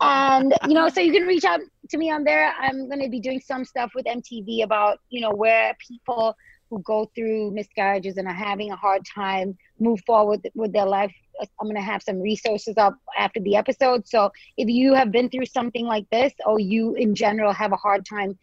[0.00, 3.08] and you know so you can reach out to me on there i'm going to
[3.08, 6.36] be doing some stuff with mtv about you know where people
[6.68, 11.14] who go through miscarriages and are having a hard time move forward with their life
[11.40, 15.30] i'm going to have some resources up after the episode so if you have been
[15.30, 18.38] through something like this or you in general have a hard time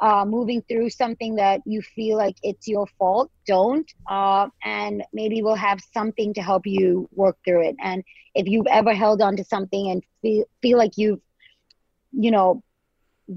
[0.00, 3.90] uh, moving through something that you feel like it's your fault, don't.
[4.08, 7.76] Uh, and maybe we'll have something to help you work through it.
[7.80, 8.02] And
[8.34, 11.20] if you've ever held on to something and feel, feel like you've,
[12.12, 12.62] you know,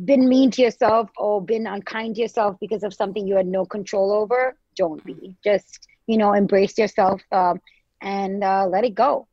[0.03, 3.65] been mean to yourself or been unkind to yourself because of something you had no
[3.65, 5.35] control over, don't be.
[5.43, 7.61] Just, you know, embrace yourself um,
[8.01, 9.27] and uh, let it go.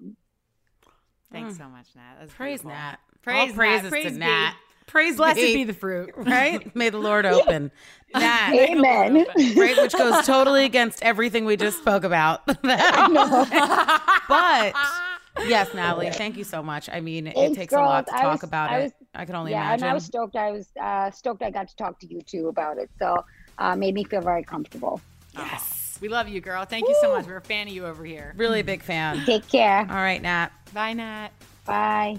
[1.32, 2.16] Thanks so much, Nat.
[2.20, 2.70] That's Praise beautiful.
[2.70, 2.96] Nat.
[3.22, 3.90] Praise All praises Nat.
[3.90, 4.18] Praise to be.
[4.18, 4.54] Nat.
[4.86, 5.54] Praise Blessed be.
[5.54, 6.10] be the fruit.
[6.16, 6.74] right?
[6.76, 7.70] May the Lord open.
[8.14, 8.52] Nat.
[8.54, 9.26] Amen.
[9.56, 9.76] right?
[9.76, 12.46] Which goes totally against everything we just spoke about.
[14.28, 14.74] but
[15.46, 16.88] yes, Natalie, thank you so much.
[16.88, 18.14] I mean, it Thanks, takes a lot to.
[18.14, 18.82] I talk was- about I it.
[18.84, 19.84] was- I can only yeah, imagine.
[19.84, 20.34] and I was stoked.
[20.36, 22.90] I was uh, stoked I got to talk to you too about it.
[22.98, 23.24] So
[23.58, 25.00] uh, made me feel very comfortable.
[25.36, 25.98] Yes.
[26.00, 26.64] We love you, girl.
[26.64, 27.26] Thank you so much.
[27.26, 28.34] We're a fan of you over here.
[28.36, 29.24] really big fan.
[29.24, 29.80] Take care.
[29.88, 30.50] All right, Nat.
[30.72, 31.30] Bye, Nat.
[31.64, 32.18] Bye.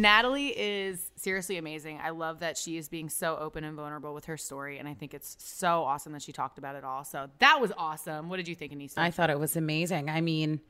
[0.00, 1.98] Natalie is seriously amazing.
[2.02, 4.94] I love that she is being so open and vulnerable with her story, and I
[4.94, 7.04] think it's so awesome that she talked about it all.
[7.04, 8.28] So that was awesome.
[8.28, 8.98] What did you think, Aneesa?
[8.98, 10.08] I thought it was amazing.
[10.08, 10.60] I mean,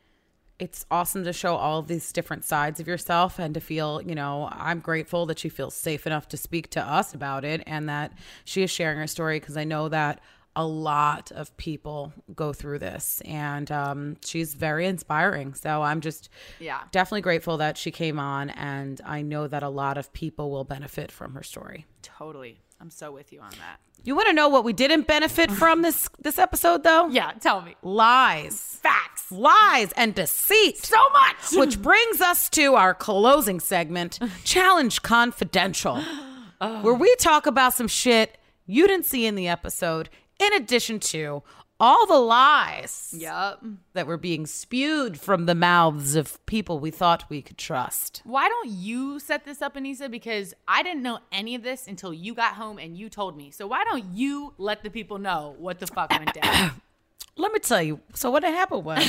[0.59, 4.49] it's awesome to show all these different sides of yourself and to feel, you know,
[4.51, 8.13] I'm grateful that she feels safe enough to speak to us about it and that
[8.45, 10.21] she is sharing her story because I know that
[10.59, 15.55] a lot of people go through this and um, she's very inspiring.
[15.55, 16.29] So I'm just
[16.59, 16.81] Yeah.
[16.91, 20.65] definitely grateful that she came on and I know that a lot of people will
[20.65, 21.87] benefit from her story.
[22.03, 22.61] totally.
[22.81, 23.79] I'm so with you on that.
[24.05, 27.09] You want to know what we didn't benefit from this this episode though?
[27.19, 27.75] Yeah, tell me.
[27.83, 28.79] Lies.
[28.83, 29.31] Facts.
[29.33, 30.79] Lies and deceit.
[30.79, 31.37] So much.
[31.61, 36.01] Which brings us to our closing segment, Challenge Confidential,
[36.59, 40.09] where we talk about some shit you didn't see in the episode,
[40.39, 41.43] in addition to
[41.81, 43.65] all the lies Yup.
[43.93, 48.21] that were being spewed from the mouths of people we thought we could trust.
[48.25, 50.11] Why don't you set this up, Aneesa?
[50.11, 53.51] Because I didn't know any of this until you got home and you told me.
[53.51, 56.73] So why don't you let the people know what the fuck went down?
[57.37, 58.01] Let me tell you.
[58.15, 59.09] So what happened was,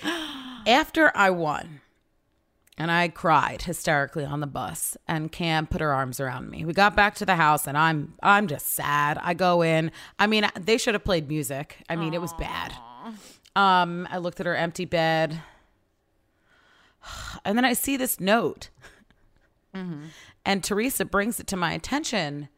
[0.68, 1.80] after I won,
[2.78, 6.64] and I cried hysterically on the bus, and Kam put her arms around me.
[6.64, 9.18] We got back to the house, and I'm I'm just sad.
[9.22, 9.90] I go in.
[10.18, 11.78] I mean, they should have played music.
[11.88, 12.72] I mean, it was bad.
[13.54, 15.40] Um, I looked at her empty bed,
[17.44, 18.68] and then I see this note,
[20.44, 22.48] and Theresa brings it to my attention,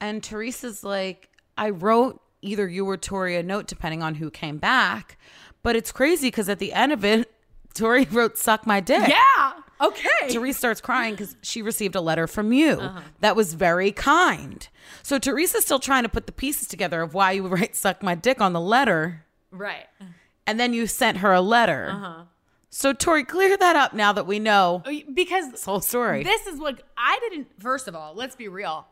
[0.00, 4.58] and Theresa's like, I wrote either you or Tori a note, depending on who came
[4.58, 5.16] back.
[5.62, 7.32] But it's crazy because at the end of it,
[7.74, 9.51] Tori wrote "suck my dick." yeah.
[9.82, 10.28] Okay.
[10.28, 13.00] Theresa starts crying because she received a letter from you uh-huh.
[13.20, 14.68] that was very kind.
[15.02, 18.14] So Theresa's still trying to put the pieces together of why you write "suck my
[18.14, 19.86] dick" on the letter, right.
[20.46, 21.90] and then you sent her a letter.
[21.90, 22.22] Uh-huh.
[22.70, 26.22] So Tori, clear that up now that we know oh, Because this whole story.
[26.22, 27.48] This is what I didn't.
[27.60, 28.86] First of all, let's be real.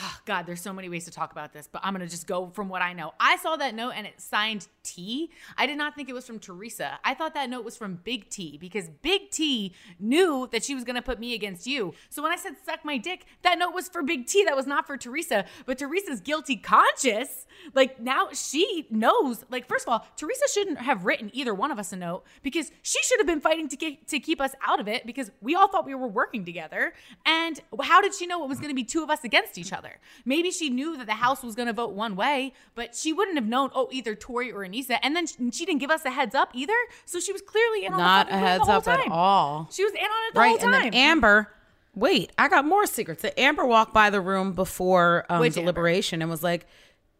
[0.00, 2.50] Oh, God, there's so many ways to talk about this, but I'm gonna just go
[2.50, 3.14] from what I know.
[3.18, 5.30] I saw that note and it signed T.
[5.56, 7.00] I did not think it was from Theresa.
[7.04, 10.84] I thought that note was from Big T because Big T knew that she was
[10.84, 11.94] gonna put me against you.
[12.10, 14.44] So when I said suck my dick, that note was for Big T.
[14.44, 15.44] That was not for Theresa.
[15.66, 17.46] But Theresa's guilty conscious.
[17.74, 19.44] Like now she knows.
[19.50, 22.70] Like first of all, Theresa shouldn't have written either one of us a note because
[22.82, 25.56] she should have been fighting to get to keep us out of it because we
[25.56, 26.92] all thought we were working together.
[27.26, 29.72] And how did she know it was going to be two of us against each
[29.72, 29.87] other?
[30.24, 33.36] Maybe she knew that the house was going to vote one way, but she wouldn't
[33.36, 33.70] have known.
[33.74, 34.98] Oh, either Tori or Aneesa.
[35.02, 36.74] And then she, she didn't give us a heads up either.
[37.04, 39.68] So she was clearly in on Not the a heads up at all.
[39.70, 41.52] She was in on it the right, whole and then Amber.
[41.94, 43.22] Wait, I got more secrets.
[43.22, 45.62] That Amber walked by the room before um, Which Amber?
[45.62, 46.66] deliberation and was like,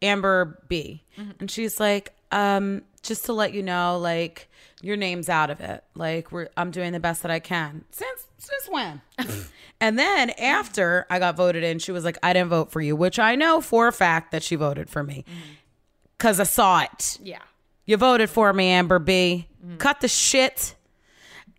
[0.02, 1.30] "Amber B," Mm-hmm.
[1.40, 4.49] and she's like, um, "Just to let you know, like
[4.83, 5.83] your name's out of it.
[5.95, 7.85] Like we're I'm doing the best that I can.
[7.91, 9.01] Since since when?"
[9.81, 12.95] and then after I got voted in, she was like, "I didn't vote for you,"
[12.97, 15.41] which I know for a fact that she voted for me Mm-hmm.
[16.16, 17.18] because I saw it.
[17.22, 17.39] yeah.
[17.87, 19.47] You voted for me, Amber B.
[19.79, 20.74] Cut the shit.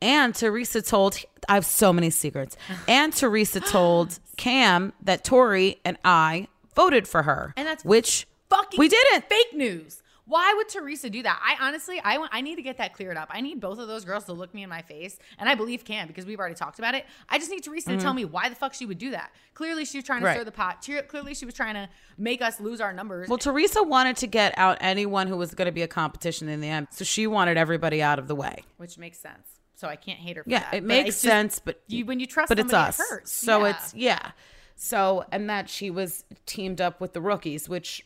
[0.02, 1.18] And Theresa told,
[1.50, 2.56] I have so many secrets.
[2.88, 7.54] And Theresa told Kam that Tori and I voted for her.
[7.58, 9.28] And that's which fucking we didn't.
[9.28, 10.04] fake news.
[10.30, 11.40] Why would Theresa do that?
[11.44, 13.30] I honestly, I want, I need to get that cleared up.
[13.32, 15.84] I need both of those girls to look me in my face, and I believe
[15.84, 17.06] Kam because we've already talked about it.
[17.28, 19.32] I just need Theresa to tell me why the fuck she would do that.
[19.56, 20.26] Clearly, she was trying to Mm-hmm.
[20.28, 20.36] Right.
[20.38, 21.08] stir the pot.
[21.10, 23.28] Clearly, she was trying to make us lose our numbers.
[23.28, 26.62] Well, Theresa wanted to get out anyone who was going to be a competition in
[26.62, 26.88] the end.
[26.92, 28.64] So she wanted everybody out of the way.
[28.78, 29.48] which makes sense.
[29.76, 30.44] So I can't hate her.
[30.44, 30.74] For Yeah, that.
[30.76, 33.00] it But makes it's just- sense, but you when you trust, but it's us.
[33.00, 33.32] it hurts.
[33.32, 33.70] So Yeah.
[33.72, 34.32] it's yeah.
[34.76, 38.06] So and that she was teamed up with the rookies, which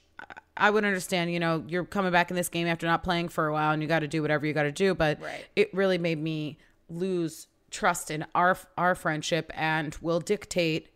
[0.56, 1.32] I would understand.
[1.34, 3.82] You know, you're coming back in this game after not playing for a while, and
[3.82, 4.94] you got to do whatever you got to do.
[4.94, 5.46] But Right.
[5.56, 6.58] it really made me
[6.90, 10.90] lose trust in our our friendship, and will dictate,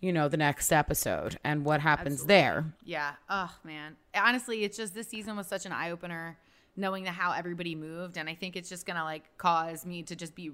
[0.00, 2.72] you know, the next episode and what happens there.
[2.84, 3.12] Yeah.
[3.28, 3.96] Oh man.
[4.14, 6.38] Honestly, it's just this season was such an eye opener,
[6.76, 10.14] knowing the how everybody moved, and I think it's just gonna like cause me to
[10.14, 10.52] just be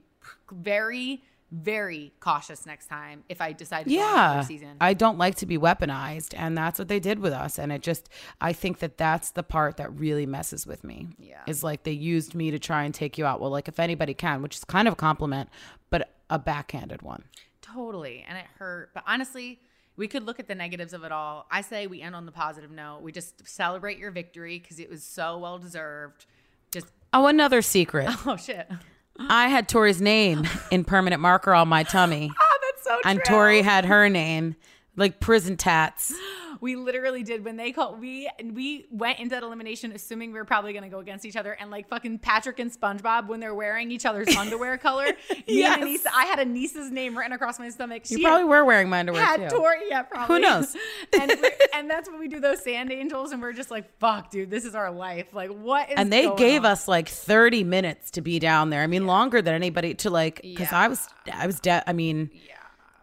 [0.51, 1.23] very,
[1.53, 4.77] very cautious next time if I decide to yeah season.
[4.81, 7.83] i don't like to be weaponized and that's what they did with us and it
[7.83, 8.09] just
[8.41, 11.43] i think that that's the part that really messes with me Yeah.
[11.47, 14.13] is like they used me to try and take you out well like if anybody
[14.13, 15.49] can which is kind of a compliment
[15.89, 17.23] but a backhanded one
[17.63, 18.25] Totally.
[18.29, 18.91] And it hurt.
[18.95, 19.59] But honestly,
[19.97, 21.47] we could look at the negatives of it all.
[21.51, 23.01] I say we end on the positive note.
[23.03, 26.27] We just celebrate your victory because it was so well deserved.
[26.71, 28.71] Just, oh another secret oh shit.
[29.19, 33.35] I had tori's name in permanent marker on my tummy Oh, that's so and true.
[33.37, 34.55] Tori had her name,
[34.97, 36.15] like prison tats.
[36.61, 38.01] We literally did when they called.
[38.01, 41.37] We we went into that elimination assuming we were probably going to go against each
[41.37, 45.07] other, and like fucking Patrick and SpongeBob when they're wearing each other's underwear color.
[45.31, 45.79] Me Yes.
[45.79, 48.03] and Aneesa, I had Aneesa's name written across my stomach.
[48.11, 49.57] You She probably had- were wearing my underwear had too.
[49.57, 50.37] Tori, yeah, probably.
[50.37, 50.77] Who knows?
[51.21, 51.33] and
[51.75, 54.65] and that's when we do those sand angels, and we're just like, "Fuck, dude, this
[54.65, 55.27] is our life.
[55.33, 56.73] Like, what is?" and they gave on?
[56.73, 58.83] us like 30 minutes to be down there.
[58.83, 61.85] I mean, longer than anybody to like, because I was, I was dead.
[61.87, 62.31] I mean,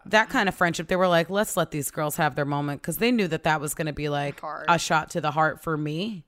[0.06, 0.88] that kind of friendship.
[0.88, 3.60] They were like, let's let these girls have their moment because they knew that that
[3.60, 4.66] was going to be like Hard.
[4.68, 6.24] a shot to the heart for me.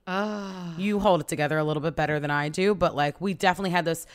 [0.77, 3.71] You hold it together a little bit better than I do, but like we definitely
[3.71, 4.05] had those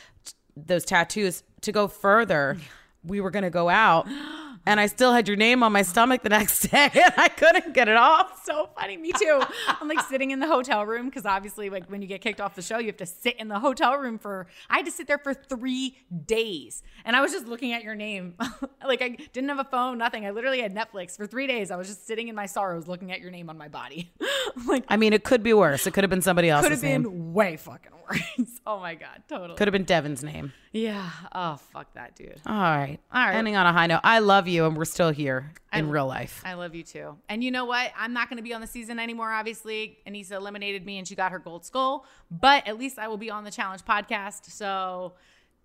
[0.55, 2.57] those tattoos to go further.
[3.03, 4.07] We were going to go out.
[4.65, 7.73] And I still had your name on my stomach the next day, and I couldn't
[7.73, 8.43] get it off.
[8.45, 8.95] so funny.
[8.95, 9.41] Me too.
[9.67, 12.55] I'm like sitting in the hotel room because obviously, like when you get kicked off
[12.55, 14.47] the show, you have to sit in the hotel room for.
[14.69, 17.95] I had to sit there for three days, and I was just looking at your
[17.95, 18.35] name.
[18.87, 20.25] like I didn't have a phone, nothing.
[20.25, 21.69] I literally had Netflix for three days.
[21.69, 24.13] I was just sitting in my sorrows, looking at your name on my body.
[24.67, 25.85] like I mean, it could be worse.
[25.87, 27.03] It could have been somebody else's could have name.
[27.03, 28.59] been way fucking worse.
[28.65, 29.57] oh my god, totally.
[29.57, 30.53] Could have been Devin's name.
[30.71, 31.09] yeah.
[31.33, 32.39] Oh fuck that dude.
[32.45, 32.99] All right.
[33.13, 33.35] All right.
[33.35, 34.01] Ending on a high note.
[34.03, 36.41] I love you, and we're still here in real life.
[36.45, 37.17] I love you too.
[37.29, 37.91] And you know what?
[37.97, 39.97] I'm not going to be on the season anymore, obviously.
[40.07, 43.31] Aneesa eliminated me and she got her gold skull, but at least I will be
[43.31, 44.51] on the challenge podcast.
[44.51, 45.13] So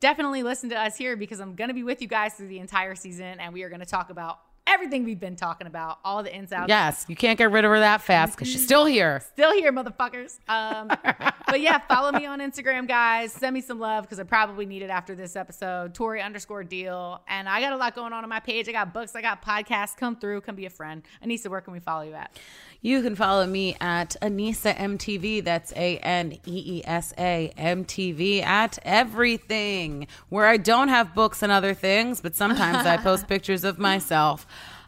[0.00, 2.58] definitely listen to us here because I'm going to be with you guys through the
[2.58, 6.22] entire season and we are going to talk about everything we've been talking about, all
[6.22, 6.68] the ins outs.
[6.68, 9.22] yes, you can't get rid of her that fast because she's still here.
[9.32, 10.38] Still here, motherfuckers.
[10.48, 10.88] Um,
[11.46, 13.32] but yeah, follow me on Instagram, guys.
[13.32, 15.94] Send me some love because I probably need it after this episode.
[15.94, 17.22] Tori underscore deal.
[17.28, 18.68] And I got a lot going on on my page.
[18.68, 19.96] I got books, I got podcasts.
[19.96, 21.02] Come through, come be a friend.
[21.24, 22.38] Aneesa, where can we follow you at?
[22.80, 25.42] You can follow me at Aneesa MTV.
[25.42, 30.88] That's A N E E S A M T V at everything, where I don't
[30.88, 34.46] have books and other things, but sometimes I post pictures of myself.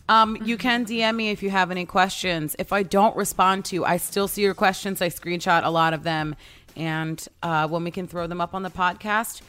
[0.09, 2.57] Um, you can DM me if you have any questions.
[2.59, 5.01] If I don't respond to, you, I still see your questions.
[5.03, 6.37] I screenshot a lot of them.
[6.77, 9.43] And uh, when we can throw them up on the podcast,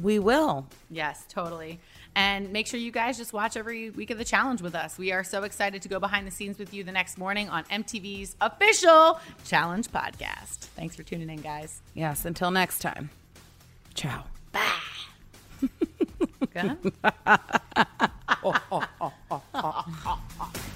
[0.00, 0.66] we will.
[0.90, 1.80] Yes, totally.
[2.16, 4.96] And make sure you guys just watch every week of the challenge with us.
[4.96, 7.64] We are so excited to go behind the scenes with you the next morning on
[7.64, 10.60] MTV's official challenge podcast.
[10.76, 11.82] Thanks for tuning in, guys.
[11.92, 13.10] Yes, until next time.
[13.92, 14.24] Ciao.
[14.50, 14.72] Bye.
[16.54, 16.92] Good.